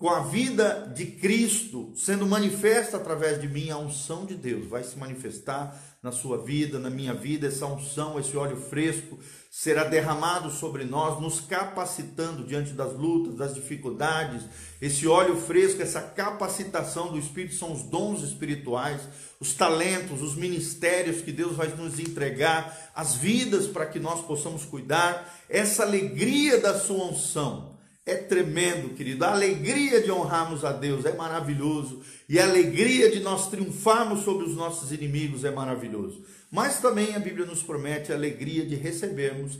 com 0.00 0.08
a 0.08 0.20
vida 0.20 0.90
de 0.96 1.04
Cristo 1.04 1.92
sendo 1.94 2.26
manifesta 2.26 2.96
através 2.96 3.38
de 3.38 3.46
mim, 3.46 3.68
a 3.68 3.76
unção 3.76 4.24
de 4.24 4.34
Deus 4.34 4.66
vai 4.66 4.82
se 4.82 4.98
manifestar 4.98 5.78
na 6.02 6.10
sua 6.10 6.42
vida, 6.42 6.78
na 6.78 6.88
minha 6.88 7.12
vida, 7.12 7.46
essa 7.46 7.66
unção, 7.66 8.18
esse 8.18 8.34
óleo 8.34 8.56
fresco 8.56 9.18
será 9.50 9.84
derramado 9.84 10.50
sobre 10.50 10.84
nós, 10.84 11.20
nos 11.20 11.40
capacitando 11.40 12.46
diante 12.46 12.72
das 12.72 12.94
lutas, 12.94 13.34
das 13.34 13.54
dificuldades. 13.54 14.44
Esse 14.80 15.06
óleo 15.06 15.36
fresco, 15.36 15.82
essa 15.82 16.00
capacitação 16.00 17.12
do 17.12 17.18
Espírito 17.18 17.56
são 17.56 17.70
os 17.70 17.82
dons 17.82 18.22
espirituais, 18.22 19.02
os 19.38 19.52
talentos, 19.52 20.22
os 20.22 20.34
ministérios 20.34 21.20
que 21.20 21.30
Deus 21.30 21.56
vai 21.56 21.68
nos 21.76 21.98
entregar, 21.98 22.90
as 22.94 23.16
vidas 23.16 23.66
para 23.66 23.84
que 23.84 24.00
nós 24.00 24.24
possamos 24.24 24.64
cuidar, 24.64 25.30
essa 25.46 25.82
alegria 25.82 26.58
da 26.58 26.80
sua 26.80 27.04
unção 27.04 27.69
é 28.06 28.16
tremendo, 28.16 28.94
querido. 28.94 29.24
A 29.24 29.32
alegria 29.32 30.02
de 30.02 30.10
honrarmos 30.10 30.64
a 30.64 30.72
Deus 30.72 31.04
é 31.04 31.12
maravilhoso. 31.14 32.02
E 32.28 32.38
a 32.38 32.44
alegria 32.44 33.10
de 33.10 33.20
nós 33.20 33.48
triunfarmos 33.48 34.24
sobre 34.24 34.46
os 34.46 34.56
nossos 34.56 34.90
inimigos 34.92 35.44
é 35.44 35.50
maravilhoso. 35.50 36.24
Mas 36.50 36.80
também 36.80 37.14
a 37.14 37.18
Bíblia 37.18 37.46
nos 37.46 37.62
promete 37.62 38.12
a 38.12 38.14
alegria 38.16 38.66
de 38.66 38.74
recebermos 38.74 39.58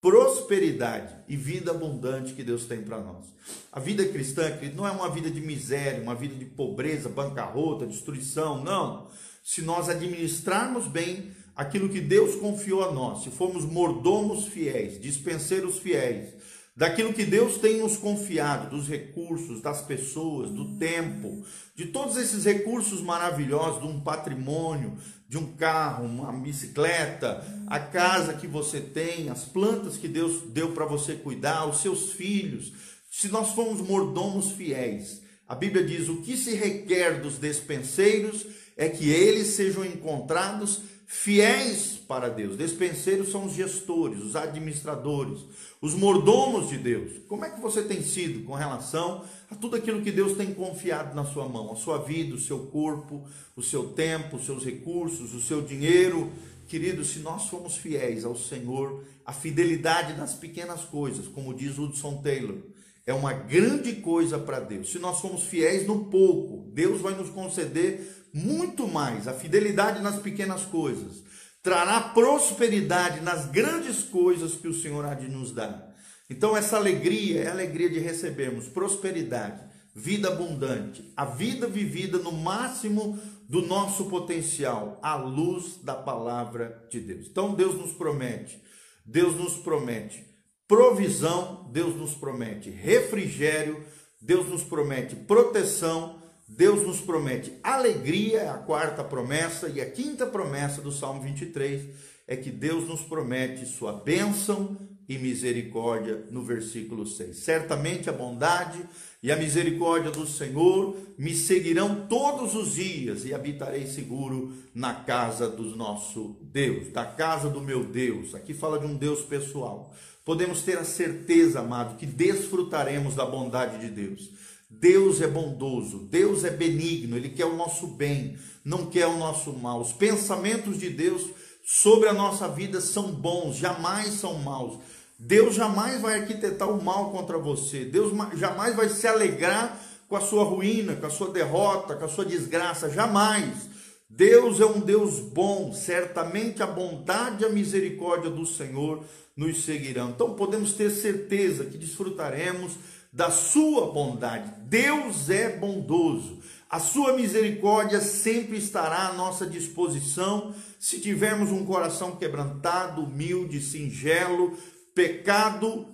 prosperidade 0.00 1.14
e 1.28 1.36
vida 1.36 1.70
abundante 1.70 2.32
que 2.32 2.42
Deus 2.42 2.64
tem 2.64 2.82
para 2.82 2.98
nós. 2.98 3.26
A 3.70 3.78
vida 3.78 4.04
cristã, 4.04 4.50
querido, 4.50 4.76
não 4.76 4.86
é 4.86 4.90
uma 4.90 5.08
vida 5.08 5.30
de 5.30 5.40
miséria, 5.40 6.02
uma 6.02 6.14
vida 6.14 6.34
de 6.34 6.44
pobreza, 6.44 7.08
bancarrota, 7.08 7.86
destruição, 7.86 8.64
não. 8.64 9.08
Se 9.44 9.62
nós 9.62 9.88
administrarmos 9.88 10.88
bem 10.88 11.30
aquilo 11.54 11.88
que 11.88 12.00
Deus 12.00 12.34
confiou 12.34 12.82
a 12.82 12.90
nós, 12.90 13.22
se 13.22 13.30
formos 13.30 13.64
mordomos 13.64 14.46
fiéis, 14.46 15.00
dispenseiros 15.00 15.78
fiéis, 15.78 16.30
daquilo 16.74 17.12
que 17.12 17.24
Deus 17.24 17.58
tem 17.58 17.78
nos 17.78 17.96
confiado, 17.96 18.70
dos 18.70 18.88
recursos, 18.88 19.60
das 19.60 19.82
pessoas, 19.82 20.50
do 20.50 20.76
tempo, 20.78 21.44
de 21.74 21.86
todos 21.86 22.16
esses 22.16 22.44
recursos 22.44 23.02
maravilhosos, 23.02 23.82
de 23.82 23.86
um 23.86 24.00
patrimônio, 24.00 24.96
de 25.28 25.36
um 25.36 25.52
carro, 25.54 26.04
uma 26.04 26.32
bicicleta, 26.32 27.44
a 27.66 27.78
casa 27.78 28.34
que 28.34 28.46
você 28.46 28.80
tem, 28.80 29.28
as 29.28 29.44
plantas 29.44 29.96
que 29.96 30.08
Deus 30.08 30.42
deu 30.50 30.72
para 30.72 30.86
você 30.86 31.14
cuidar, 31.14 31.66
os 31.66 31.80
seus 31.80 32.12
filhos. 32.12 32.72
Se 33.10 33.28
nós 33.28 33.52
formos 33.52 33.80
mordomos 33.80 34.52
fiéis, 34.52 35.22
a 35.46 35.54
Bíblia 35.54 35.84
diz: 35.84 36.08
o 36.08 36.22
que 36.22 36.36
se 36.36 36.54
requer 36.54 37.20
dos 37.20 37.36
despenseiros 37.36 38.46
é 38.76 38.88
que 38.88 39.10
eles 39.10 39.48
sejam 39.48 39.84
encontrados 39.84 40.80
fiéis 41.06 41.98
para 42.08 42.30
Deus. 42.30 42.56
Despenseiros 42.56 43.30
são 43.30 43.44
os 43.44 43.52
gestores, 43.52 44.22
os 44.22 44.34
administradores, 44.34 45.40
os 45.82 45.94
mordomos 45.94 46.68
de 46.68 46.78
Deus. 46.78 47.10
Como 47.26 47.44
é 47.44 47.50
que 47.50 47.60
você 47.60 47.82
tem 47.82 48.00
sido 48.02 48.46
com 48.46 48.54
relação 48.54 49.24
a 49.50 49.56
tudo 49.56 49.74
aquilo 49.74 50.00
que 50.00 50.12
Deus 50.12 50.36
tem 50.36 50.54
confiado 50.54 51.12
na 51.12 51.24
sua 51.24 51.48
mão? 51.48 51.72
A 51.72 51.76
sua 51.76 51.98
vida, 51.98 52.36
o 52.36 52.40
seu 52.40 52.60
corpo, 52.66 53.26
o 53.56 53.62
seu 53.62 53.88
tempo, 53.88 54.36
os 54.36 54.46
seus 54.46 54.64
recursos, 54.64 55.34
o 55.34 55.40
seu 55.40 55.60
dinheiro. 55.60 56.30
Querido, 56.68 57.04
se 57.04 57.18
nós 57.18 57.48
formos 57.48 57.76
fiéis 57.76 58.24
ao 58.24 58.36
Senhor, 58.36 59.04
a 59.26 59.32
fidelidade 59.32 60.16
nas 60.16 60.34
pequenas 60.34 60.82
coisas, 60.82 61.26
como 61.26 61.52
diz 61.52 61.76
Hudson 61.76 62.22
Taylor, 62.22 62.58
é 63.04 63.12
uma 63.12 63.32
grande 63.32 63.94
coisa 63.96 64.38
para 64.38 64.60
Deus. 64.60 64.92
Se 64.92 65.00
nós 65.00 65.18
somos 65.18 65.42
fiéis 65.42 65.84
no 65.84 66.04
pouco, 66.04 66.70
Deus 66.72 67.00
vai 67.00 67.16
nos 67.16 67.28
conceder 67.28 68.28
muito 68.32 68.86
mais. 68.86 69.26
A 69.26 69.34
fidelidade 69.34 70.00
nas 70.00 70.20
pequenas 70.20 70.64
coisas 70.64 71.24
trará 71.62 72.00
prosperidade 72.00 73.20
nas 73.20 73.46
grandes 73.46 74.02
coisas 74.02 74.56
que 74.56 74.68
o 74.68 74.74
Senhor 74.74 75.04
há 75.04 75.14
de 75.14 75.28
nos 75.28 75.52
dar. 75.52 75.94
Então, 76.28 76.56
essa 76.56 76.76
alegria 76.76 77.42
é 77.42 77.48
a 77.48 77.52
alegria 77.52 77.88
de 77.88 77.98
recebermos 77.98 78.66
prosperidade, 78.66 79.62
vida 79.94 80.28
abundante, 80.28 81.12
a 81.16 81.24
vida 81.24 81.66
vivida 81.66 82.18
no 82.18 82.32
máximo 82.32 83.18
do 83.48 83.62
nosso 83.62 84.06
potencial, 84.06 84.98
à 85.02 85.14
luz 85.14 85.78
da 85.82 85.94
palavra 85.94 86.86
de 86.90 87.00
Deus. 87.00 87.26
Então, 87.30 87.54
Deus 87.54 87.74
nos 87.74 87.92
promete, 87.92 88.60
Deus 89.04 89.36
nos 89.36 89.56
promete 89.56 90.26
provisão, 90.66 91.68
Deus 91.70 91.94
nos 91.96 92.14
promete 92.14 92.70
refrigério, 92.70 93.84
Deus 94.18 94.48
nos 94.48 94.62
promete 94.62 95.14
proteção, 95.14 96.21
Deus 96.54 96.86
nos 96.86 97.00
promete 97.00 97.50
alegria, 97.62 98.40
é 98.40 98.48
a 98.48 98.58
quarta 98.58 99.02
promessa, 99.02 99.70
e 99.70 99.80
a 99.80 99.90
quinta 99.90 100.26
promessa 100.26 100.82
do 100.82 100.92
Salmo 100.92 101.22
23 101.22 101.88
é 102.28 102.36
que 102.36 102.50
Deus 102.50 102.86
nos 102.86 103.00
promete 103.00 103.64
sua 103.64 103.94
bênção 103.94 104.76
e 105.08 105.16
misericórdia 105.16 106.26
no 106.30 106.42
versículo 106.42 107.06
6. 107.06 107.38
Certamente 107.38 108.10
a 108.10 108.12
bondade 108.12 108.84
e 109.22 109.32
a 109.32 109.36
misericórdia 109.36 110.10
do 110.10 110.26
Senhor 110.26 110.94
me 111.16 111.34
seguirão 111.34 112.06
todos 112.06 112.54
os 112.54 112.74
dias 112.74 113.24
e 113.24 113.32
habitarei 113.32 113.86
seguro 113.86 114.52
na 114.74 114.92
casa 114.92 115.48
do 115.48 115.74
nosso 115.74 116.36
Deus, 116.42 116.88
da 116.88 117.06
casa 117.06 117.48
do 117.48 117.62
meu 117.62 117.82
Deus. 117.82 118.34
Aqui 118.34 118.52
fala 118.52 118.78
de 118.78 118.84
um 118.84 118.94
Deus 118.94 119.22
pessoal. 119.22 119.94
Podemos 120.22 120.60
ter 120.60 120.76
a 120.76 120.84
certeza, 120.84 121.60
amado, 121.60 121.96
que 121.96 122.06
desfrutaremos 122.06 123.14
da 123.14 123.24
bondade 123.24 123.80
de 123.80 123.88
Deus 123.88 124.51
Deus 124.80 125.20
é 125.20 125.26
bondoso, 125.26 125.98
Deus 126.10 126.44
é 126.44 126.50
benigno, 126.50 127.16
Ele 127.16 127.28
quer 127.28 127.44
o 127.44 127.56
nosso 127.56 127.86
bem, 127.86 128.36
não 128.64 128.86
quer 128.86 129.06
o 129.06 129.16
nosso 129.16 129.52
mal. 129.52 129.80
Os 129.80 129.92
pensamentos 129.92 130.78
de 130.78 130.90
Deus 130.90 131.26
sobre 131.64 132.08
a 132.08 132.12
nossa 132.12 132.48
vida 132.48 132.80
são 132.80 133.12
bons, 133.12 133.56
jamais 133.56 134.14
são 134.14 134.34
maus. 134.38 134.78
Deus 135.18 135.54
jamais 135.54 136.00
vai 136.00 136.20
arquitetar 136.20 136.68
o 136.68 136.82
mal 136.82 137.12
contra 137.12 137.38
você, 137.38 137.84
Deus 137.84 138.12
jamais 138.36 138.74
vai 138.74 138.88
se 138.88 139.06
alegrar 139.06 139.80
com 140.08 140.16
a 140.16 140.20
sua 140.20 140.44
ruína, 140.44 140.96
com 140.96 141.06
a 141.06 141.10
sua 141.10 141.30
derrota, 141.30 141.94
com 141.94 142.04
a 142.04 142.08
sua 142.08 142.24
desgraça, 142.24 142.90
jamais. 142.90 143.70
Deus 144.10 144.60
é 144.60 144.66
um 144.66 144.80
Deus 144.80 145.20
bom, 145.20 145.72
certamente 145.72 146.62
a 146.62 146.66
bondade 146.66 147.42
e 147.42 147.46
a 147.46 147.48
misericórdia 147.48 148.30
do 148.30 148.44
Senhor 148.44 149.04
nos 149.36 149.64
seguirão. 149.64 150.10
Então 150.10 150.34
podemos 150.34 150.72
ter 150.72 150.90
certeza 150.90 151.64
que 151.64 151.78
desfrutaremos 151.78 152.72
da 153.12 153.30
sua 153.30 153.92
bondade. 153.92 154.50
Deus 154.62 155.28
é 155.28 155.56
bondoso. 155.56 156.38
A 156.70 156.80
sua 156.80 157.12
misericórdia 157.12 158.00
sempre 158.00 158.56
estará 158.56 159.08
à 159.08 159.12
nossa 159.12 159.46
disposição 159.46 160.54
se 160.80 160.98
tivermos 160.98 161.50
um 161.50 161.66
coração 161.66 162.16
quebrantado, 162.16 163.02
humilde, 163.02 163.60
singelo. 163.60 164.56
Pecado 164.94 165.86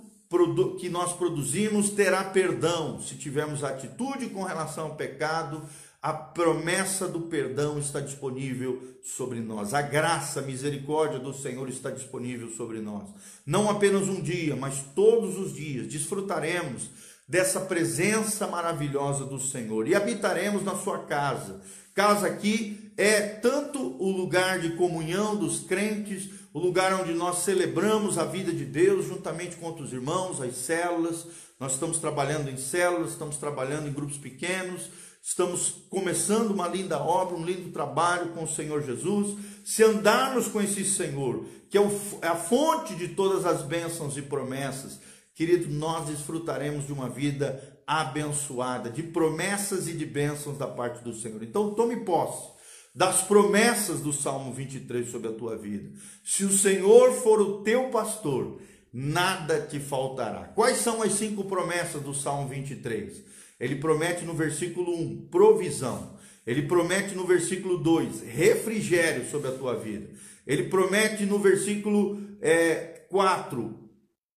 que 0.78 0.88
nós 0.88 1.12
produzimos 1.14 1.90
terá 1.90 2.22
perdão. 2.22 3.00
Se 3.00 3.16
tivermos 3.16 3.64
atitude 3.64 4.28
com 4.28 4.44
relação 4.44 4.84
ao 4.84 4.94
pecado, 4.94 5.62
a 6.00 6.12
promessa 6.12 7.08
do 7.08 7.22
perdão 7.22 7.78
está 7.78 7.98
disponível 7.98 8.80
sobre 9.02 9.40
nós. 9.40 9.74
A 9.74 9.82
graça, 9.82 10.38
a 10.38 10.42
misericórdia 10.42 11.18
do 11.18 11.34
Senhor 11.34 11.68
está 11.68 11.90
disponível 11.90 12.50
sobre 12.50 12.78
nós. 12.80 13.08
Não 13.44 13.68
apenas 13.68 14.02
um 14.02 14.20
dia, 14.20 14.54
mas 14.54 14.84
todos 14.94 15.36
os 15.36 15.54
dias 15.54 15.88
desfrutaremos 15.88 16.88
dessa 17.28 17.60
presença 17.60 18.46
maravilhosa 18.46 19.26
do 19.26 19.38
Senhor 19.38 19.86
e 19.86 19.94
habitaremos 19.94 20.64
na 20.64 20.74
sua 20.74 21.00
casa. 21.00 21.60
Casa 21.94 22.26
aqui 22.26 22.90
é 22.96 23.20
tanto 23.20 23.78
o 24.02 24.10
lugar 24.10 24.60
de 24.60 24.70
comunhão 24.76 25.36
dos 25.36 25.60
crentes, 25.60 26.30
o 26.54 26.58
lugar 26.58 26.94
onde 26.98 27.12
nós 27.12 27.40
celebramos 27.40 28.16
a 28.16 28.24
vida 28.24 28.52
de 28.52 28.64
Deus 28.64 29.06
juntamente 29.06 29.56
com 29.56 29.66
outros 29.66 29.92
irmãos, 29.92 30.40
as 30.40 30.56
células. 30.56 31.26
Nós 31.60 31.72
estamos 31.72 31.98
trabalhando 31.98 32.48
em 32.48 32.56
células, 32.56 33.10
estamos 33.10 33.36
trabalhando 33.36 33.88
em 33.88 33.92
grupos 33.92 34.16
pequenos, 34.16 34.88
estamos 35.22 35.82
começando 35.90 36.52
uma 36.52 36.66
linda 36.66 36.98
obra, 36.98 37.36
um 37.36 37.44
lindo 37.44 37.70
trabalho 37.72 38.28
com 38.28 38.44
o 38.44 38.48
Senhor 38.48 38.82
Jesus. 38.82 39.36
Se 39.64 39.84
andarmos 39.84 40.48
com 40.48 40.62
esse 40.62 40.84
Senhor, 40.84 41.44
que 41.68 41.76
é, 41.76 41.82
é 42.22 42.28
a 42.28 42.36
fonte 42.36 42.94
de 42.94 43.08
todas 43.08 43.44
as 43.44 43.62
bênçãos 43.62 44.16
e 44.16 44.22
promessas, 44.22 44.98
querido, 45.38 45.72
nós 45.72 46.08
desfrutaremos 46.08 46.84
de 46.84 46.92
uma 46.92 47.08
vida 47.08 47.80
abençoada, 47.86 48.90
de 48.90 49.04
promessas 49.04 49.86
e 49.86 49.92
de 49.92 50.04
bênçãos 50.04 50.58
da 50.58 50.66
parte 50.66 51.04
do 51.04 51.14
Senhor. 51.14 51.40
Então, 51.44 51.74
tome 51.74 51.98
posse 51.98 52.48
das 52.92 53.22
promessas 53.22 54.00
do 54.00 54.12
Salmo 54.12 54.52
23 54.52 55.08
sobre 55.08 55.28
a 55.28 55.32
tua 55.32 55.56
vida. 55.56 55.92
Se 56.24 56.44
o 56.44 56.50
Senhor 56.50 57.12
for 57.12 57.40
o 57.40 57.62
teu 57.62 57.88
pastor, 57.88 58.60
nada 58.92 59.60
te 59.60 59.78
faltará. 59.78 60.42
Quais 60.56 60.78
são 60.78 61.02
as 61.02 61.12
cinco 61.12 61.44
promessas 61.44 62.02
do 62.02 62.12
Salmo 62.12 62.48
23? 62.48 63.22
Ele 63.60 63.76
promete 63.76 64.24
no 64.24 64.34
versículo 64.34 64.92
1 64.92 65.28
provisão. 65.30 66.18
Ele 66.44 66.62
promete 66.62 67.14
no 67.14 67.24
versículo 67.24 67.78
2 67.78 68.22
refrigério 68.22 69.24
sobre 69.30 69.50
a 69.50 69.52
tua 69.52 69.76
vida. 69.76 70.10
Ele 70.44 70.64
promete 70.64 71.24
no 71.24 71.38
versículo 71.38 72.20
é, 72.40 73.04
4 73.08 73.87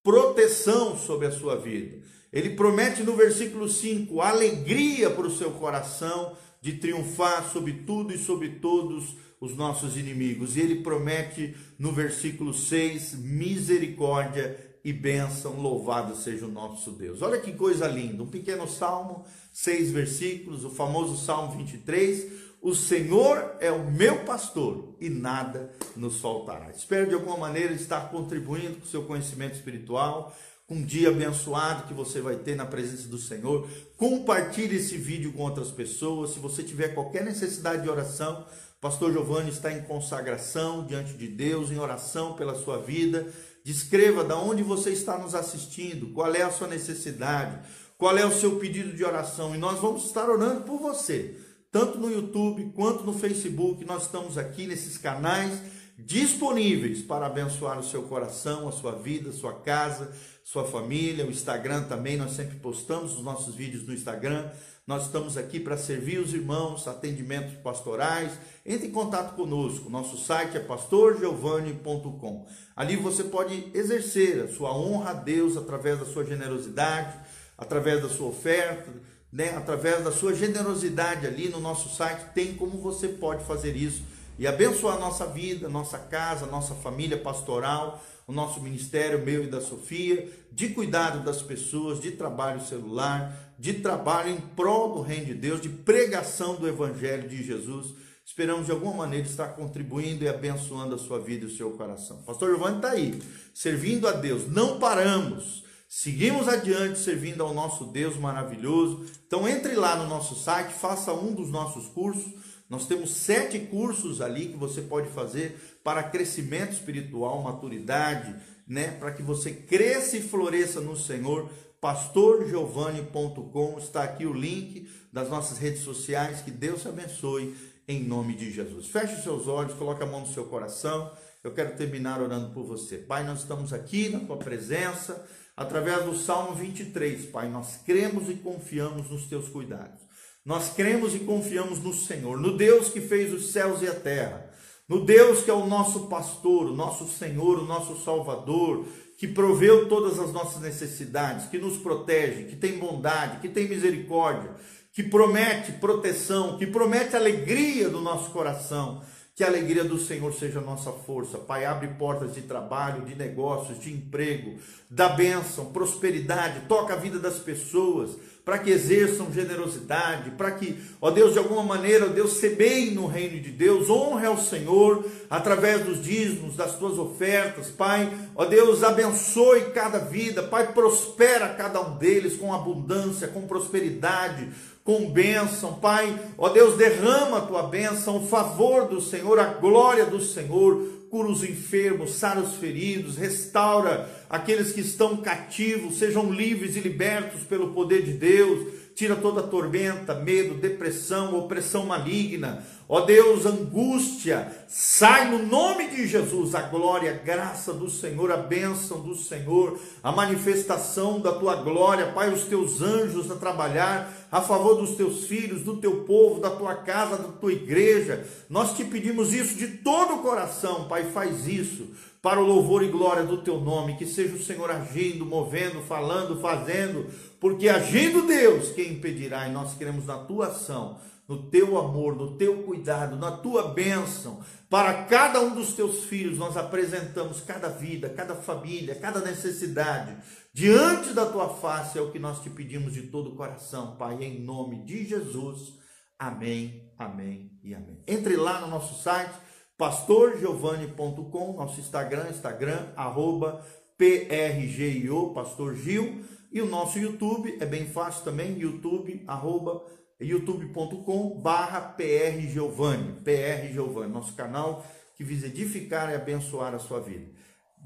proteção 0.03 0.97
sobre 0.97 1.27
a 1.27 1.31
sua 1.31 1.55
vida. 1.55 1.99
Ele 2.31 2.51
promete 2.51 3.03
no 3.03 3.15
versículo 3.15 3.67
5 3.67 4.21
alegria 4.21 5.09
para 5.09 5.27
o 5.27 5.35
seu 5.35 5.51
coração 5.51 6.35
de 6.61 6.73
triunfar 6.73 7.49
sobre 7.51 7.73
tudo 7.85 8.13
e 8.13 8.17
sobre 8.17 8.49
todos 8.49 9.15
os 9.39 9.55
nossos 9.55 9.97
inimigos. 9.97 10.55
E 10.55 10.61
ele 10.61 10.81
promete 10.81 11.55
no 11.77 11.91
versículo 11.91 12.53
6 12.53 13.15
misericórdia 13.15 14.71
e 14.83 14.91
bênção, 14.91 15.59
louvado 15.59 16.15
seja 16.15 16.45
o 16.45 16.51
nosso 16.51 16.91
Deus. 16.91 17.21
Olha 17.21 17.39
que 17.39 17.51
coisa 17.51 17.87
linda, 17.87 18.23
um 18.23 18.27
pequeno 18.27 18.67
salmo, 18.67 19.25
seis 19.53 19.91
versículos, 19.91 20.65
o 20.65 20.71
famoso 20.71 21.23
Salmo 21.23 21.55
23. 21.57 22.50
O 22.61 22.75
Senhor 22.75 23.55
é 23.59 23.71
o 23.71 23.91
meu 23.91 24.23
pastor 24.23 24.95
e 25.01 25.09
nada 25.09 25.73
nos 25.95 26.19
faltará. 26.19 26.69
Espero 26.69 27.09
de 27.09 27.15
alguma 27.15 27.35
maneira 27.35 27.73
estar 27.73 28.11
contribuindo 28.11 28.75
com 28.75 28.85
o 28.85 28.87
seu 28.87 29.03
conhecimento 29.03 29.55
espiritual 29.55 30.35
um 30.71 30.81
dia 30.81 31.09
abençoado 31.09 31.83
que 31.83 31.93
você 31.93 32.21
vai 32.21 32.37
ter 32.37 32.55
na 32.55 32.65
presença 32.65 33.05
do 33.09 33.17
Senhor. 33.17 33.67
Compartilhe 33.97 34.77
esse 34.77 34.95
vídeo 34.95 35.33
com 35.33 35.43
outras 35.43 35.69
pessoas. 35.69 36.31
Se 36.31 36.39
você 36.39 36.63
tiver 36.63 36.93
qualquer 36.93 37.25
necessidade 37.25 37.81
de 37.81 37.89
oração, 37.89 38.45
Pastor 38.79 39.11
Giovanni 39.11 39.49
está 39.49 39.69
em 39.69 39.81
consagração 39.81 40.85
diante 40.85 41.13
de 41.13 41.27
Deus, 41.27 41.71
em 41.71 41.77
oração 41.77 42.35
pela 42.35 42.55
sua 42.55 42.77
vida. 42.77 43.27
Descreva 43.65 44.23
de 44.23 44.33
onde 44.33 44.63
você 44.63 44.91
está 44.91 45.17
nos 45.17 45.35
assistindo, 45.35 46.13
qual 46.13 46.33
é 46.33 46.41
a 46.41 46.49
sua 46.49 46.69
necessidade, 46.69 47.59
qual 47.97 48.17
é 48.17 48.25
o 48.25 48.31
seu 48.31 48.55
pedido 48.57 48.95
de 48.95 49.03
oração, 49.03 49.53
e 49.53 49.57
nós 49.57 49.79
vamos 49.79 50.05
estar 50.05 50.29
orando 50.29 50.61
por 50.61 50.79
você, 50.79 51.37
tanto 51.71 51.97
no 51.97 52.11
YouTube 52.11 52.71
quanto 52.75 53.03
no 53.03 53.13
Facebook. 53.13 53.85
Nós 53.85 54.03
estamos 54.03 54.37
aqui 54.37 54.67
nesses 54.67 54.97
canais 54.97 55.61
disponíveis 55.97 57.01
para 57.01 57.27
abençoar 57.27 57.79
o 57.79 57.83
seu 57.83 58.03
coração, 58.03 58.67
a 58.67 58.71
sua 58.71 58.91
vida, 58.93 59.29
a 59.29 59.33
sua 59.33 59.53
casa, 59.61 60.11
sua 60.43 60.65
família, 60.65 61.25
o 61.25 61.29
Instagram 61.29 61.83
também, 61.83 62.17
nós 62.17 62.31
sempre 62.31 62.57
postamos 62.57 63.13
os 63.15 63.23
nossos 63.23 63.55
vídeos 63.55 63.85
no 63.85 63.93
Instagram. 63.93 64.49
Nós 64.85 65.05
estamos 65.05 65.37
aqui 65.37 65.59
para 65.59 65.77
servir 65.77 66.17
os 66.17 66.33
irmãos, 66.33 66.87
atendimentos 66.87 67.53
pastorais. 67.61 68.33
Entre 68.65 68.87
em 68.87 68.91
contato 68.91 69.35
conosco. 69.35 69.89
Nosso 69.89 70.17
site 70.17 70.57
é 70.57 70.59
pastorgiovanni.com. 70.59 72.47
Ali 72.75 72.95
você 72.95 73.23
pode 73.23 73.71
exercer 73.73 74.43
a 74.43 74.51
sua 74.51 74.75
honra 74.75 75.11
a 75.11 75.13
Deus 75.13 75.55
através 75.55 75.99
da 75.99 76.05
sua 76.05 76.25
generosidade, 76.25 77.15
através 77.57 78.01
da 78.01 78.09
sua 78.09 78.27
oferta, 78.29 78.91
né? 79.31 79.55
através 79.55 80.03
da 80.03 80.11
sua 80.11 80.33
generosidade 80.33 81.25
ali 81.25 81.49
no 81.49 81.59
nosso 81.59 81.95
site. 81.95 82.33
Tem 82.33 82.53
como 82.53 82.81
você 82.81 83.07
pode 83.07 83.43
fazer 83.45 83.75
isso 83.75 84.03
e 84.37 84.47
abençoar 84.47 84.97
a 84.97 84.99
nossa 84.99 85.25
vida, 85.25 85.69
nossa 85.69 85.97
casa, 85.97 86.45
nossa 86.45 86.73
família 86.75 87.17
pastoral, 87.17 88.03
o 88.27 88.31
nosso 88.31 88.61
ministério, 88.61 89.23
meu 89.23 89.43
e 89.43 89.47
da 89.47 89.61
Sofia, 89.61 90.27
de 90.51 90.69
cuidado 90.69 91.23
das 91.23 91.41
pessoas, 91.41 91.99
de 91.99 92.11
trabalho 92.11 92.61
celular, 92.61 93.53
de 93.59 93.73
trabalho 93.73 94.31
em 94.31 94.39
prol 94.39 94.95
do 94.95 95.01
reino 95.01 95.27
de 95.27 95.33
Deus, 95.35 95.61
de 95.61 95.69
pregação 95.69 96.55
do 96.55 96.67
evangelho 96.67 97.29
de 97.29 97.43
Jesus. 97.43 97.93
Esperamos 98.25 98.65
de 98.65 98.71
alguma 98.71 98.93
maneira 98.93 99.27
estar 99.27 99.49
contribuindo 99.49 100.23
e 100.23 100.29
abençoando 100.29 100.95
a 100.95 100.97
sua 100.97 101.19
vida 101.19 101.43
e 101.45 101.47
o 101.47 101.55
seu 101.55 101.71
coração. 101.71 102.23
Pastor 102.23 102.49
Giovanni 102.49 102.77
está 102.77 102.91
aí, 102.91 103.21
servindo 103.53 104.07
a 104.07 104.11
Deus, 104.11 104.47
não 104.47 104.79
paramos. 104.79 105.60
Seguimos 105.93 106.47
adiante 106.47 106.99
servindo 106.99 107.43
ao 107.43 107.53
nosso 107.53 107.87
Deus 107.87 108.15
maravilhoso. 108.15 109.05
Então 109.27 109.45
entre 109.45 109.75
lá 109.75 109.97
no 109.97 110.07
nosso 110.07 110.35
site, 110.35 110.73
faça 110.73 111.11
um 111.11 111.33
dos 111.33 111.49
nossos 111.49 111.87
cursos 111.87 112.33
nós 112.71 112.87
temos 112.87 113.11
sete 113.11 113.59
cursos 113.59 114.21
ali 114.21 114.47
que 114.47 114.55
você 114.55 114.81
pode 114.81 115.09
fazer 115.09 115.59
para 115.83 116.01
crescimento 116.03 116.71
espiritual, 116.71 117.41
maturidade, 117.41 118.33
né? 118.65 118.91
Para 118.91 119.11
que 119.11 119.21
você 119.21 119.51
cresça 119.51 120.15
e 120.15 120.21
floresça 120.21 120.79
no 120.79 120.95
Senhor. 120.95 121.49
PastorGiovanni.com 121.81 123.77
está 123.77 124.03
aqui 124.03 124.25
o 124.25 124.31
link 124.31 124.89
das 125.11 125.27
nossas 125.27 125.57
redes 125.57 125.81
sociais. 125.81 126.39
Que 126.39 126.49
Deus 126.49 126.83
te 126.83 126.87
abençoe 126.87 127.53
em 127.85 128.05
nome 128.05 128.37
de 128.37 128.49
Jesus. 128.49 128.87
Feche 128.87 129.15
os 129.15 129.23
seus 129.23 129.49
olhos, 129.49 129.73
coloque 129.73 130.03
a 130.03 130.05
mão 130.05 130.21
no 130.21 130.33
seu 130.33 130.45
coração. 130.45 131.11
Eu 131.43 131.53
quero 131.53 131.75
terminar 131.75 132.21
orando 132.21 132.53
por 132.53 132.63
você. 132.63 132.97
Pai, 132.97 133.25
nós 133.25 133.39
estamos 133.39 133.73
aqui 133.73 134.07
na 134.07 134.21
tua 134.21 134.37
presença 134.37 135.27
através 135.55 136.05
do 136.05 136.15
Salmo 136.15 136.55
23. 136.55 137.25
Pai, 137.27 137.49
nós 137.49 137.79
cremos 137.85 138.29
e 138.29 138.35
confiamos 138.35 139.09
nos 139.09 139.25
teus 139.25 139.49
cuidados. 139.49 140.01
Nós 140.45 140.69
cremos 140.73 141.13
e 141.13 141.19
confiamos 141.19 141.79
no 141.79 141.93
Senhor, 141.93 142.39
no 142.39 142.57
Deus 142.57 142.89
que 142.89 142.99
fez 142.99 143.31
os 143.31 143.51
céus 143.51 143.81
e 143.83 143.87
a 143.87 143.93
terra, 143.93 144.49
no 144.89 145.05
Deus 145.05 145.43
que 145.43 145.51
é 145.51 145.53
o 145.53 145.67
nosso 145.67 146.07
pastor, 146.07 146.65
o 146.65 146.75
nosso 146.75 147.07
Senhor, 147.07 147.59
o 147.59 147.65
nosso 147.65 148.03
Salvador, 148.03 148.85
que 149.17 149.27
proveu 149.27 149.87
todas 149.87 150.17
as 150.17 150.33
nossas 150.33 150.59
necessidades, 150.61 151.45
que 151.45 151.59
nos 151.59 151.77
protege, 151.77 152.45
que 152.45 152.55
tem 152.55 152.79
bondade, 152.79 153.39
que 153.39 153.49
tem 153.49 153.69
misericórdia, 153.69 154.55
que 154.91 155.03
promete 155.03 155.73
proteção, 155.73 156.57
que 156.57 156.65
promete 156.65 157.15
alegria 157.15 157.87
do 157.87 158.01
nosso 158.01 158.31
coração. 158.31 159.03
Que 159.35 159.43
a 159.43 159.47
alegria 159.47 159.83
do 159.83 159.97
Senhor 159.97 160.33
seja 160.33 160.59
a 160.59 160.63
nossa 160.63 160.91
força. 160.91 161.37
Pai, 161.37 161.65
abre 161.65 161.87
portas 161.89 162.35
de 162.35 162.41
trabalho, 162.41 163.05
de 163.05 163.15
negócios, 163.15 163.79
de 163.79 163.91
emprego, 163.91 164.59
da 164.89 165.09
bênção, 165.09 165.71
prosperidade, 165.71 166.67
toca 166.67 166.93
a 166.93 166.97
vida 166.97 167.17
das 167.17 167.39
pessoas 167.39 168.17
para 168.43 168.57
que 168.57 168.71
exerçam 168.71 169.31
generosidade, 169.31 170.31
para 170.31 170.51
que, 170.51 170.79
ó 170.99 171.11
Deus, 171.11 171.33
de 171.33 171.39
alguma 171.39 171.63
maneira, 171.63 172.05
ó 172.05 172.09
Deus, 172.09 172.33
semeiem 172.33 172.91
no 172.91 173.05
reino 173.05 173.39
de 173.39 173.51
Deus, 173.51 173.89
honre 173.89 174.25
ao 174.25 174.37
Senhor 174.37 175.05
através 175.29 175.85
dos 175.85 176.03
dízimos, 176.03 176.55
das 176.55 176.75
tuas 176.75 176.97
ofertas, 176.97 177.67
Pai, 177.67 178.11
ó 178.35 178.45
Deus, 178.45 178.83
abençoe 178.83 179.71
cada 179.73 179.99
vida, 179.99 180.41
Pai, 180.41 180.73
prospera 180.73 181.49
cada 181.49 181.79
um 181.81 181.97
deles 181.97 182.35
com 182.35 182.51
abundância, 182.53 183.27
com 183.27 183.47
prosperidade, 183.47 184.49
com 184.83 185.11
bênção, 185.11 185.75
Pai, 185.75 186.19
ó 186.35 186.49
Deus, 186.49 186.75
derrama 186.75 187.37
a 187.37 187.41
tua 187.41 187.63
bênção, 187.63 188.17
o 188.17 188.27
favor 188.27 188.87
do 188.87 188.99
Senhor, 188.99 189.39
a 189.39 189.45
glória 189.45 190.05
do 190.07 190.19
Senhor, 190.19 191.01
cura 191.11 191.27
os 191.27 191.43
enfermos, 191.43 192.15
sara 192.15 192.39
os 192.39 192.55
feridos, 192.55 193.17
restaura 193.17 194.09
aqueles 194.31 194.71
que 194.71 194.81
estão 194.81 195.17
cativos, 195.17 195.99
sejam 195.99 196.31
livres 196.31 196.75
e 196.75 196.79
libertos 196.79 197.41
pelo 197.41 197.73
poder 197.73 198.01
de 198.03 198.13
Deus, 198.13 198.67
tira 198.95 199.15
toda 199.15 199.43
tormenta, 199.43 200.15
medo, 200.15 200.55
depressão, 200.55 201.37
opressão 201.37 201.85
maligna, 201.85 202.63
Ó 202.93 202.99
Deus, 202.99 203.45
angústia, 203.45 204.51
sai 204.67 205.31
no 205.31 205.45
nome 205.45 205.87
de 205.87 206.05
Jesus. 206.05 206.53
A 206.53 206.63
glória, 206.63 207.11
a 207.11 207.23
graça 207.25 207.71
do 207.71 207.89
Senhor, 207.89 208.29
a 208.29 208.35
bênção 208.35 208.99
do 208.99 209.15
Senhor, 209.15 209.79
a 210.03 210.11
manifestação 210.11 211.21
da 211.21 211.31
tua 211.31 211.55
glória, 211.55 212.11
Pai, 212.11 212.33
os 212.33 212.43
teus 212.43 212.81
anjos 212.81 213.31
a 213.31 213.35
trabalhar 213.35 214.11
a 214.29 214.41
favor 214.41 214.75
dos 214.75 214.97
teus 214.97 215.25
filhos, 215.25 215.61
do 215.61 215.77
teu 215.77 216.03
povo, 216.03 216.41
da 216.41 216.49
tua 216.49 216.75
casa, 216.75 217.15
da 217.15 217.29
tua 217.29 217.53
igreja. 217.53 218.27
Nós 218.49 218.75
te 218.75 218.83
pedimos 218.83 219.33
isso 219.33 219.55
de 219.55 219.69
todo 219.69 220.15
o 220.15 220.21
coração, 220.21 220.89
Pai, 220.89 221.05
faz 221.13 221.47
isso 221.47 221.87
para 222.21 222.39
o 222.39 222.45
louvor 222.45 222.83
e 222.83 222.89
glória 222.89 223.23
do 223.23 223.41
teu 223.41 223.59
nome, 223.59 223.97
que 223.97 224.05
seja 224.05 224.35
o 224.35 224.43
Senhor 224.43 224.69
agindo, 224.69 225.25
movendo, 225.25 225.81
falando, 225.81 226.39
fazendo, 226.39 227.07
porque 227.39 227.67
agindo 227.67 228.27
Deus, 228.27 228.71
quem 228.71 228.93
impedirá? 228.93 229.47
E 229.47 229.51
nós 229.51 229.75
queremos 229.75 230.05
na 230.05 230.17
tua 230.19 230.47
ação 230.47 230.99
no 231.31 231.49
teu 231.49 231.77
amor, 231.77 232.13
no 232.13 232.35
teu 232.35 232.63
cuidado, 232.63 233.15
na 233.15 233.31
tua 233.31 233.69
bênção. 233.69 234.43
Para 234.69 235.05
cada 235.05 235.39
um 235.39 235.55
dos 235.55 235.71
teus 235.73 236.03
filhos, 236.03 236.37
nós 236.37 236.57
apresentamos 236.57 237.39
cada 237.39 237.69
vida, 237.69 238.09
cada 238.09 238.35
família, 238.35 238.95
cada 238.95 239.21
necessidade. 239.21 240.17
Diante 240.53 241.13
da 241.13 241.25
tua 241.25 241.47
face 241.47 241.97
é 241.97 242.01
o 242.01 242.11
que 242.11 242.19
nós 242.19 242.41
te 242.41 242.49
pedimos 242.49 242.91
de 242.91 243.03
todo 243.03 243.29
o 243.29 243.35
coração, 243.37 243.95
Pai, 243.95 244.21
em 244.21 244.41
nome 244.41 244.83
de 244.83 245.05
Jesus. 245.05 245.79
Amém, 246.19 246.91
amém 246.97 247.57
e 247.63 247.73
amém. 247.73 248.03
Entre 248.05 248.35
lá 248.35 248.59
no 248.59 248.67
nosso 248.67 249.01
site 249.01 249.33
pastorgiovanni.com, 249.81 251.53
nosso 251.53 251.79
Instagram, 251.79 252.29
Instagram, 252.29 252.89
arroba 252.95 253.65
PRGIO, 253.97 255.33
Pastor 255.33 255.75
Gil, 255.75 256.23
e 256.51 256.61
o 256.61 256.67
nosso 256.67 256.99
YouTube, 256.99 257.57
é 257.59 257.65
bem 257.65 257.87
fácil 257.87 258.23
também, 258.23 258.59
YouTube, 258.59 259.23
arroba 259.25 259.83
youtube.com 260.19 261.41
barra 261.41 261.81
PR 261.81 262.47
Giovanni, 262.47 263.13
PR 263.23 263.73
Giovanni, 263.73 264.13
nosso 264.13 264.35
canal 264.35 264.85
que 265.15 265.23
visa 265.23 265.47
edificar 265.47 266.11
e 266.11 266.15
abençoar 266.15 266.75
a 266.75 266.79
sua 266.79 266.99
vida. 266.99 267.25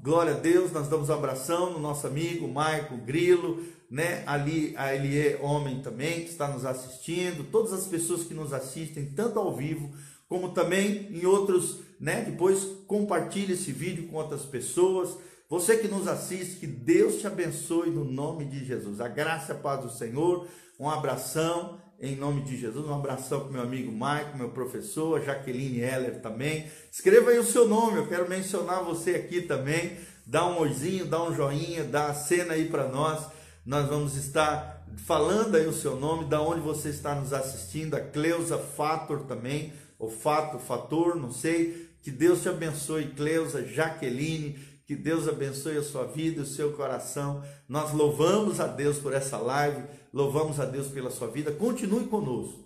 Glória 0.02 0.34
a 0.34 0.38
Deus, 0.38 0.72
nós 0.72 0.88
damos 0.88 1.08
um 1.08 1.14
abração 1.14 1.72
no 1.72 1.78
nosso 1.78 2.06
amigo 2.06 2.46
Maico 2.46 2.98
Grilo, 2.98 3.62
né? 3.90 4.22
Ali 4.26 4.74
a 4.76 4.94
Elie 4.94 5.38
Homem 5.40 5.80
também, 5.80 6.24
que 6.24 6.30
está 6.30 6.46
nos 6.46 6.66
assistindo, 6.66 7.50
todas 7.50 7.72
as 7.72 7.86
pessoas 7.86 8.22
que 8.24 8.34
nos 8.34 8.52
assistem, 8.52 9.14
tanto 9.16 9.38
ao 9.38 9.56
vivo, 9.56 9.90
como 10.28 10.50
também 10.50 11.08
em 11.10 11.24
outros, 11.24 11.85
né? 11.98 12.22
Depois 12.22 12.64
compartilhe 12.86 13.54
esse 13.54 13.72
vídeo 13.72 14.08
com 14.08 14.16
outras 14.16 14.42
pessoas. 14.42 15.16
Você 15.48 15.76
que 15.76 15.88
nos 15.88 16.08
assiste, 16.08 16.56
que 16.56 16.66
Deus 16.66 17.16
te 17.20 17.26
abençoe 17.26 17.90
no 17.90 18.04
nome 18.04 18.44
de 18.44 18.64
Jesus. 18.64 19.00
A 19.00 19.08
graça 19.08 19.52
e 19.52 19.56
a 19.56 19.58
paz 19.58 19.80
do 19.80 19.90
Senhor. 19.90 20.46
Um 20.78 20.90
abração 20.90 21.80
em 22.00 22.16
nome 22.16 22.42
de 22.42 22.56
Jesus. 22.56 22.86
Um 22.86 22.94
abração 22.94 23.40
para 23.40 23.52
meu 23.52 23.62
amigo 23.62 23.90
Maico, 23.90 24.36
meu 24.36 24.50
professor, 24.50 25.22
Jaqueline 25.22 25.80
Heller 25.80 26.20
também. 26.20 26.66
Escreva 26.90 27.30
aí 27.30 27.38
o 27.38 27.44
seu 27.44 27.66
nome, 27.66 27.98
eu 27.98 28.06
quero 28.06 28.28
mencionar 28.28 28.84
você 28.84 29.12
aqui 29.12 29.42
também. 29.42 29.96
Dá 30.26 30.46
um 30.46 30.58
oizinho, 30.58 31.06
dá 31.06 31.22
um 31.22 31.34
joinha, 31.34 31.84
dá 31.84 32.08
a 32.08 32.14
cena 32.14 32.54
aí 32.54 32.68
para 32.68 32.88
nós. 32.88 33.26
Nós 33.64 33.88
vamos 33.88 34.16
estar 34.16 34.84
falando 34.96 35.56
aí 35.56 35.66
o 35.66 35.72
seu 35.72 35.96
nome, 35.96 36.26
da 36.26 36.40
onde 36.40 36.60
você 36.60 36.88
está 36.88 37.14
nos 37.14 37.32
assistindo. 37.32 37.94
A 37.94 38.00
Cleusa 38.00 38.58
Fator 38.58 39.22
também, 39.22 39.72
ou 39.98 40.10
Fato, 40.10 40.58
Fator, 40.58 41.16
não 41.16 41.30
sei. 41.32 41.85
Que 42.06 42.12
Deus 42.12 42.40
te 42.40 42.48
abençoe, 42.48 43.06
Cleusa, 43.16 43.66
Jaqueline. 43.66 44.56
Que 44.86 44.94
Deus 44.94 45.26
abençoe 45.26 45.76
a 45.76 45.82
sua 45.82 46.04
vida, 46.04 46.42
o 46.42 46.46
seu 46.46 46.72
coração. 46.74 47.42
Nós 47.68 47.92
louvamos 47.92 48.60
a 48.60 48.68
Deus 48.68 48.96
por 48.98 49.12
essa 49.12 49.38
live 49.38 49.82
Louvamos 50.12 50.60
a 50.60 50.64
Deus 50.64 50.86
pela 50.86 51.10
sua 51.10 51.26
vida. 51.26 51.50
Continue 51.50 52.04
conosco. 52.04 52.64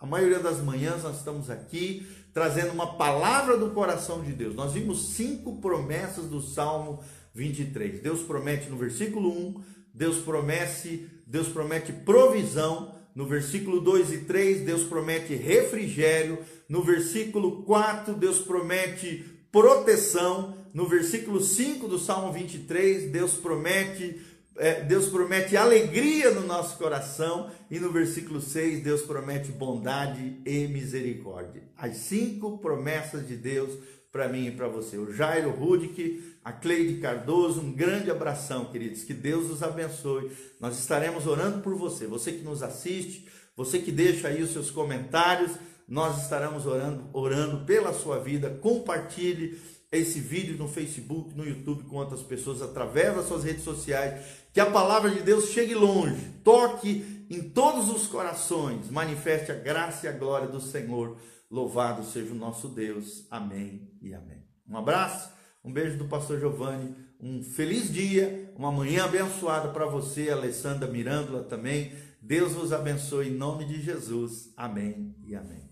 A 0.00 0.06
maioria 0.06 0.38
das 0.38 0.62
manhãs 0.62 1.02
nós 1.02 1.18
estamos 1.18 1.50
aqui 1.50 2.08
trazendo 2.32 2.72
uma 2.72 2.96
palavra 2.96 3.58
do 3.58 3.72
coração 3.72 4.22
de 4.24 4.32
Deus. 4.32 4.54
Nós 4.54 4.72
vimos 4.72 5.10
cinco 5.10 5.60
promessas 5.60 6.24
do 6.24 6.40
Salmo 6.40 7.04
23. 7.34 8.00
Deus 8.00 8.22
promete 8.22 8.70
no 8.70 8.78
versículo 8.78 9.30
1, 9.30 9.62
Deus 9.92 10.16
promete, 10.16 11.06
Deus 11.26 11.48
promete 11.48 11.92
provisão. 11.92 12.97
No 13.18 13.26
versículo 13.26 13.80
2 13.80 14.12
e 14.12 14.18
3, 14.18 14.60
Deus 14.60 14.84
promete 14.84 15.34
refrigério. 15.34 16.38
No 16.68 16.84
versículo 16.84 17.64
4, 17.64 18.14
Deus 18.14 18.38
promete 18.38 19.24
proteção. 19.50 20.56
No 20.72 20.86
versículo 20.86 21.40
5 21.40 21.88
do 21.88 21.98
Salmo 21.98 22.32
23, 22.32 23.10
Deus 23.10 23.32
promete 23.32 24.24
é, 24.56 24.82
Deus 24.82 25.08
promete 25.08 25.56
alegria 25.56 26.32
no 26.32 26.44
nosso 26.44 26.76
coração, 26.78 27.50
e 27.70 27.78
no 27.78 27.92
versículo 27.92 28.40
6, 28.40 28.82
Deus 28.82 29.02
promete 29.02 29.52
bondade 29.52 30.40
e 30.44 30.66
misericórdia. 30.66 31.62
As 31.76 31.96
cinco 31.96 32.58
promessas 32.58 33.26
de 33.26 33.36
Deus 33.36 33.78
para 34.18 34.28
mim 34.28 34.48
e 34.48 34.50
para 34.50 34.66
você. 34.66 34.98
O 34.98 35.12
Jairo 35.12 35.52
Rudick, 35.52 36.34
a 36.44 36.50
Cleide 36.50 37.00
Cardoso, 37.00 37.60
um 37.60 37.72
grande 37.72 38.10
abração, 38.10 38.64
queridos. 38.64 39.04
Que 39.04 39.14
Deus 39.14 39.48
os 39.48 39.62
abençoe. 39.62 40.32
Nós 40.58 40.76
estaremos 40.76 41.24
orando 41.24 41.60
por 41.60 41.76
você. 41.76 42.04
Você 42.08 42.32
que 42.32 42.42
nos 42.42 42.60
assiste, 42.60 43.28
você 43.56 43.78
que 43.78 43.92
deixa 43.92 44.26
aí 44.26 44.42
os 44.42 44.50
seus 44.52 44.72
comentários, 44.72 45.52
nós 45.86 46.20
estaremos 46.20 46.66
orando, 46.66 47.08
orando 47.12 47.64
pela 47.64 47.92
sua 47.92 48.18
vida. 48.18 48.50
Compartilhe 48.60 49.56
esse 49.92 50.18
vídeo 50.18 50.58
no 50.58 50.66
Facebook, 50.66 51.32
no 51.36 51.46
YouTube 51.46 51.84
com 51.84 51.98
outras 51.98 52.20
pessoas 52.20 52.60
através 52.60 53.14
das 53.14 53.28
suas 53.28 53.44
redes 53.44 53.62
sociais 53.62 54.20
que 54.52 54.58
a 54.58 54.66
palavra 54.66 55.10
de 55.10 55.22
Deus 55.22 55.50
chegue 55.50 55.76
longe, 55.76 56.20
toque 56.42 57.26
em 57.30 57.50
todos 57.50 57.88
os 57.88 58.08
corações, 58.08 58.90
manifeste 58.90 59.52
a 59.52 59.54
graça 59.54 60.06
e 60.06 60.08
a 60.08 60.12
glória 60.12 60.48
do 60.48 60.60
Senhor. 60.60 61.16
Louvado 61.50 62.04
seja 62.04 62.32
o 62.32 62.36
nosso 62.36 62.68
Deus. 62.68 63.26
Amém 63.30 63.90
e 64.00 64.12
amém. 64.12 64.44
Um 64.68 64.76
abraço, 64.76 65.32
um 65.64 65.72
beijo 65.72 65.96
do 65.96 66.04
pastor 66.04 66.38
Giovanni, 66.38 66.94
um 67.20 67.42
feliz 67.42 67.92
dia, 67.92 68.52
uma 68.56 68.70
manhã 68.70 69.04
abençoada 69.04 69.68
para 69.68 69.86
você, 69.86 70.30
Alessandra 70.30 70.86
Mirândola 70.86 71.42
também. 71.42 71.92
Deus 72.20 72.52
vos 72.52 72.72
abençoe 72.72 73.28
em 73.28 73.36
nome 73.36 73.64
de 73.64 73.80
Jesus. 73.80 74.52
Amém 74.56 75.16
e 75.24 75.34
amém. 75.34 75.70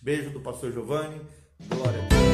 Beijo 0.00 0.30
do 0.30 0.40
pastor 0.40 0.72
Giovanni. 0.72 1.20
Glória 1.68 2.02
a 2.02 2.08
Deus. 2.08 2.31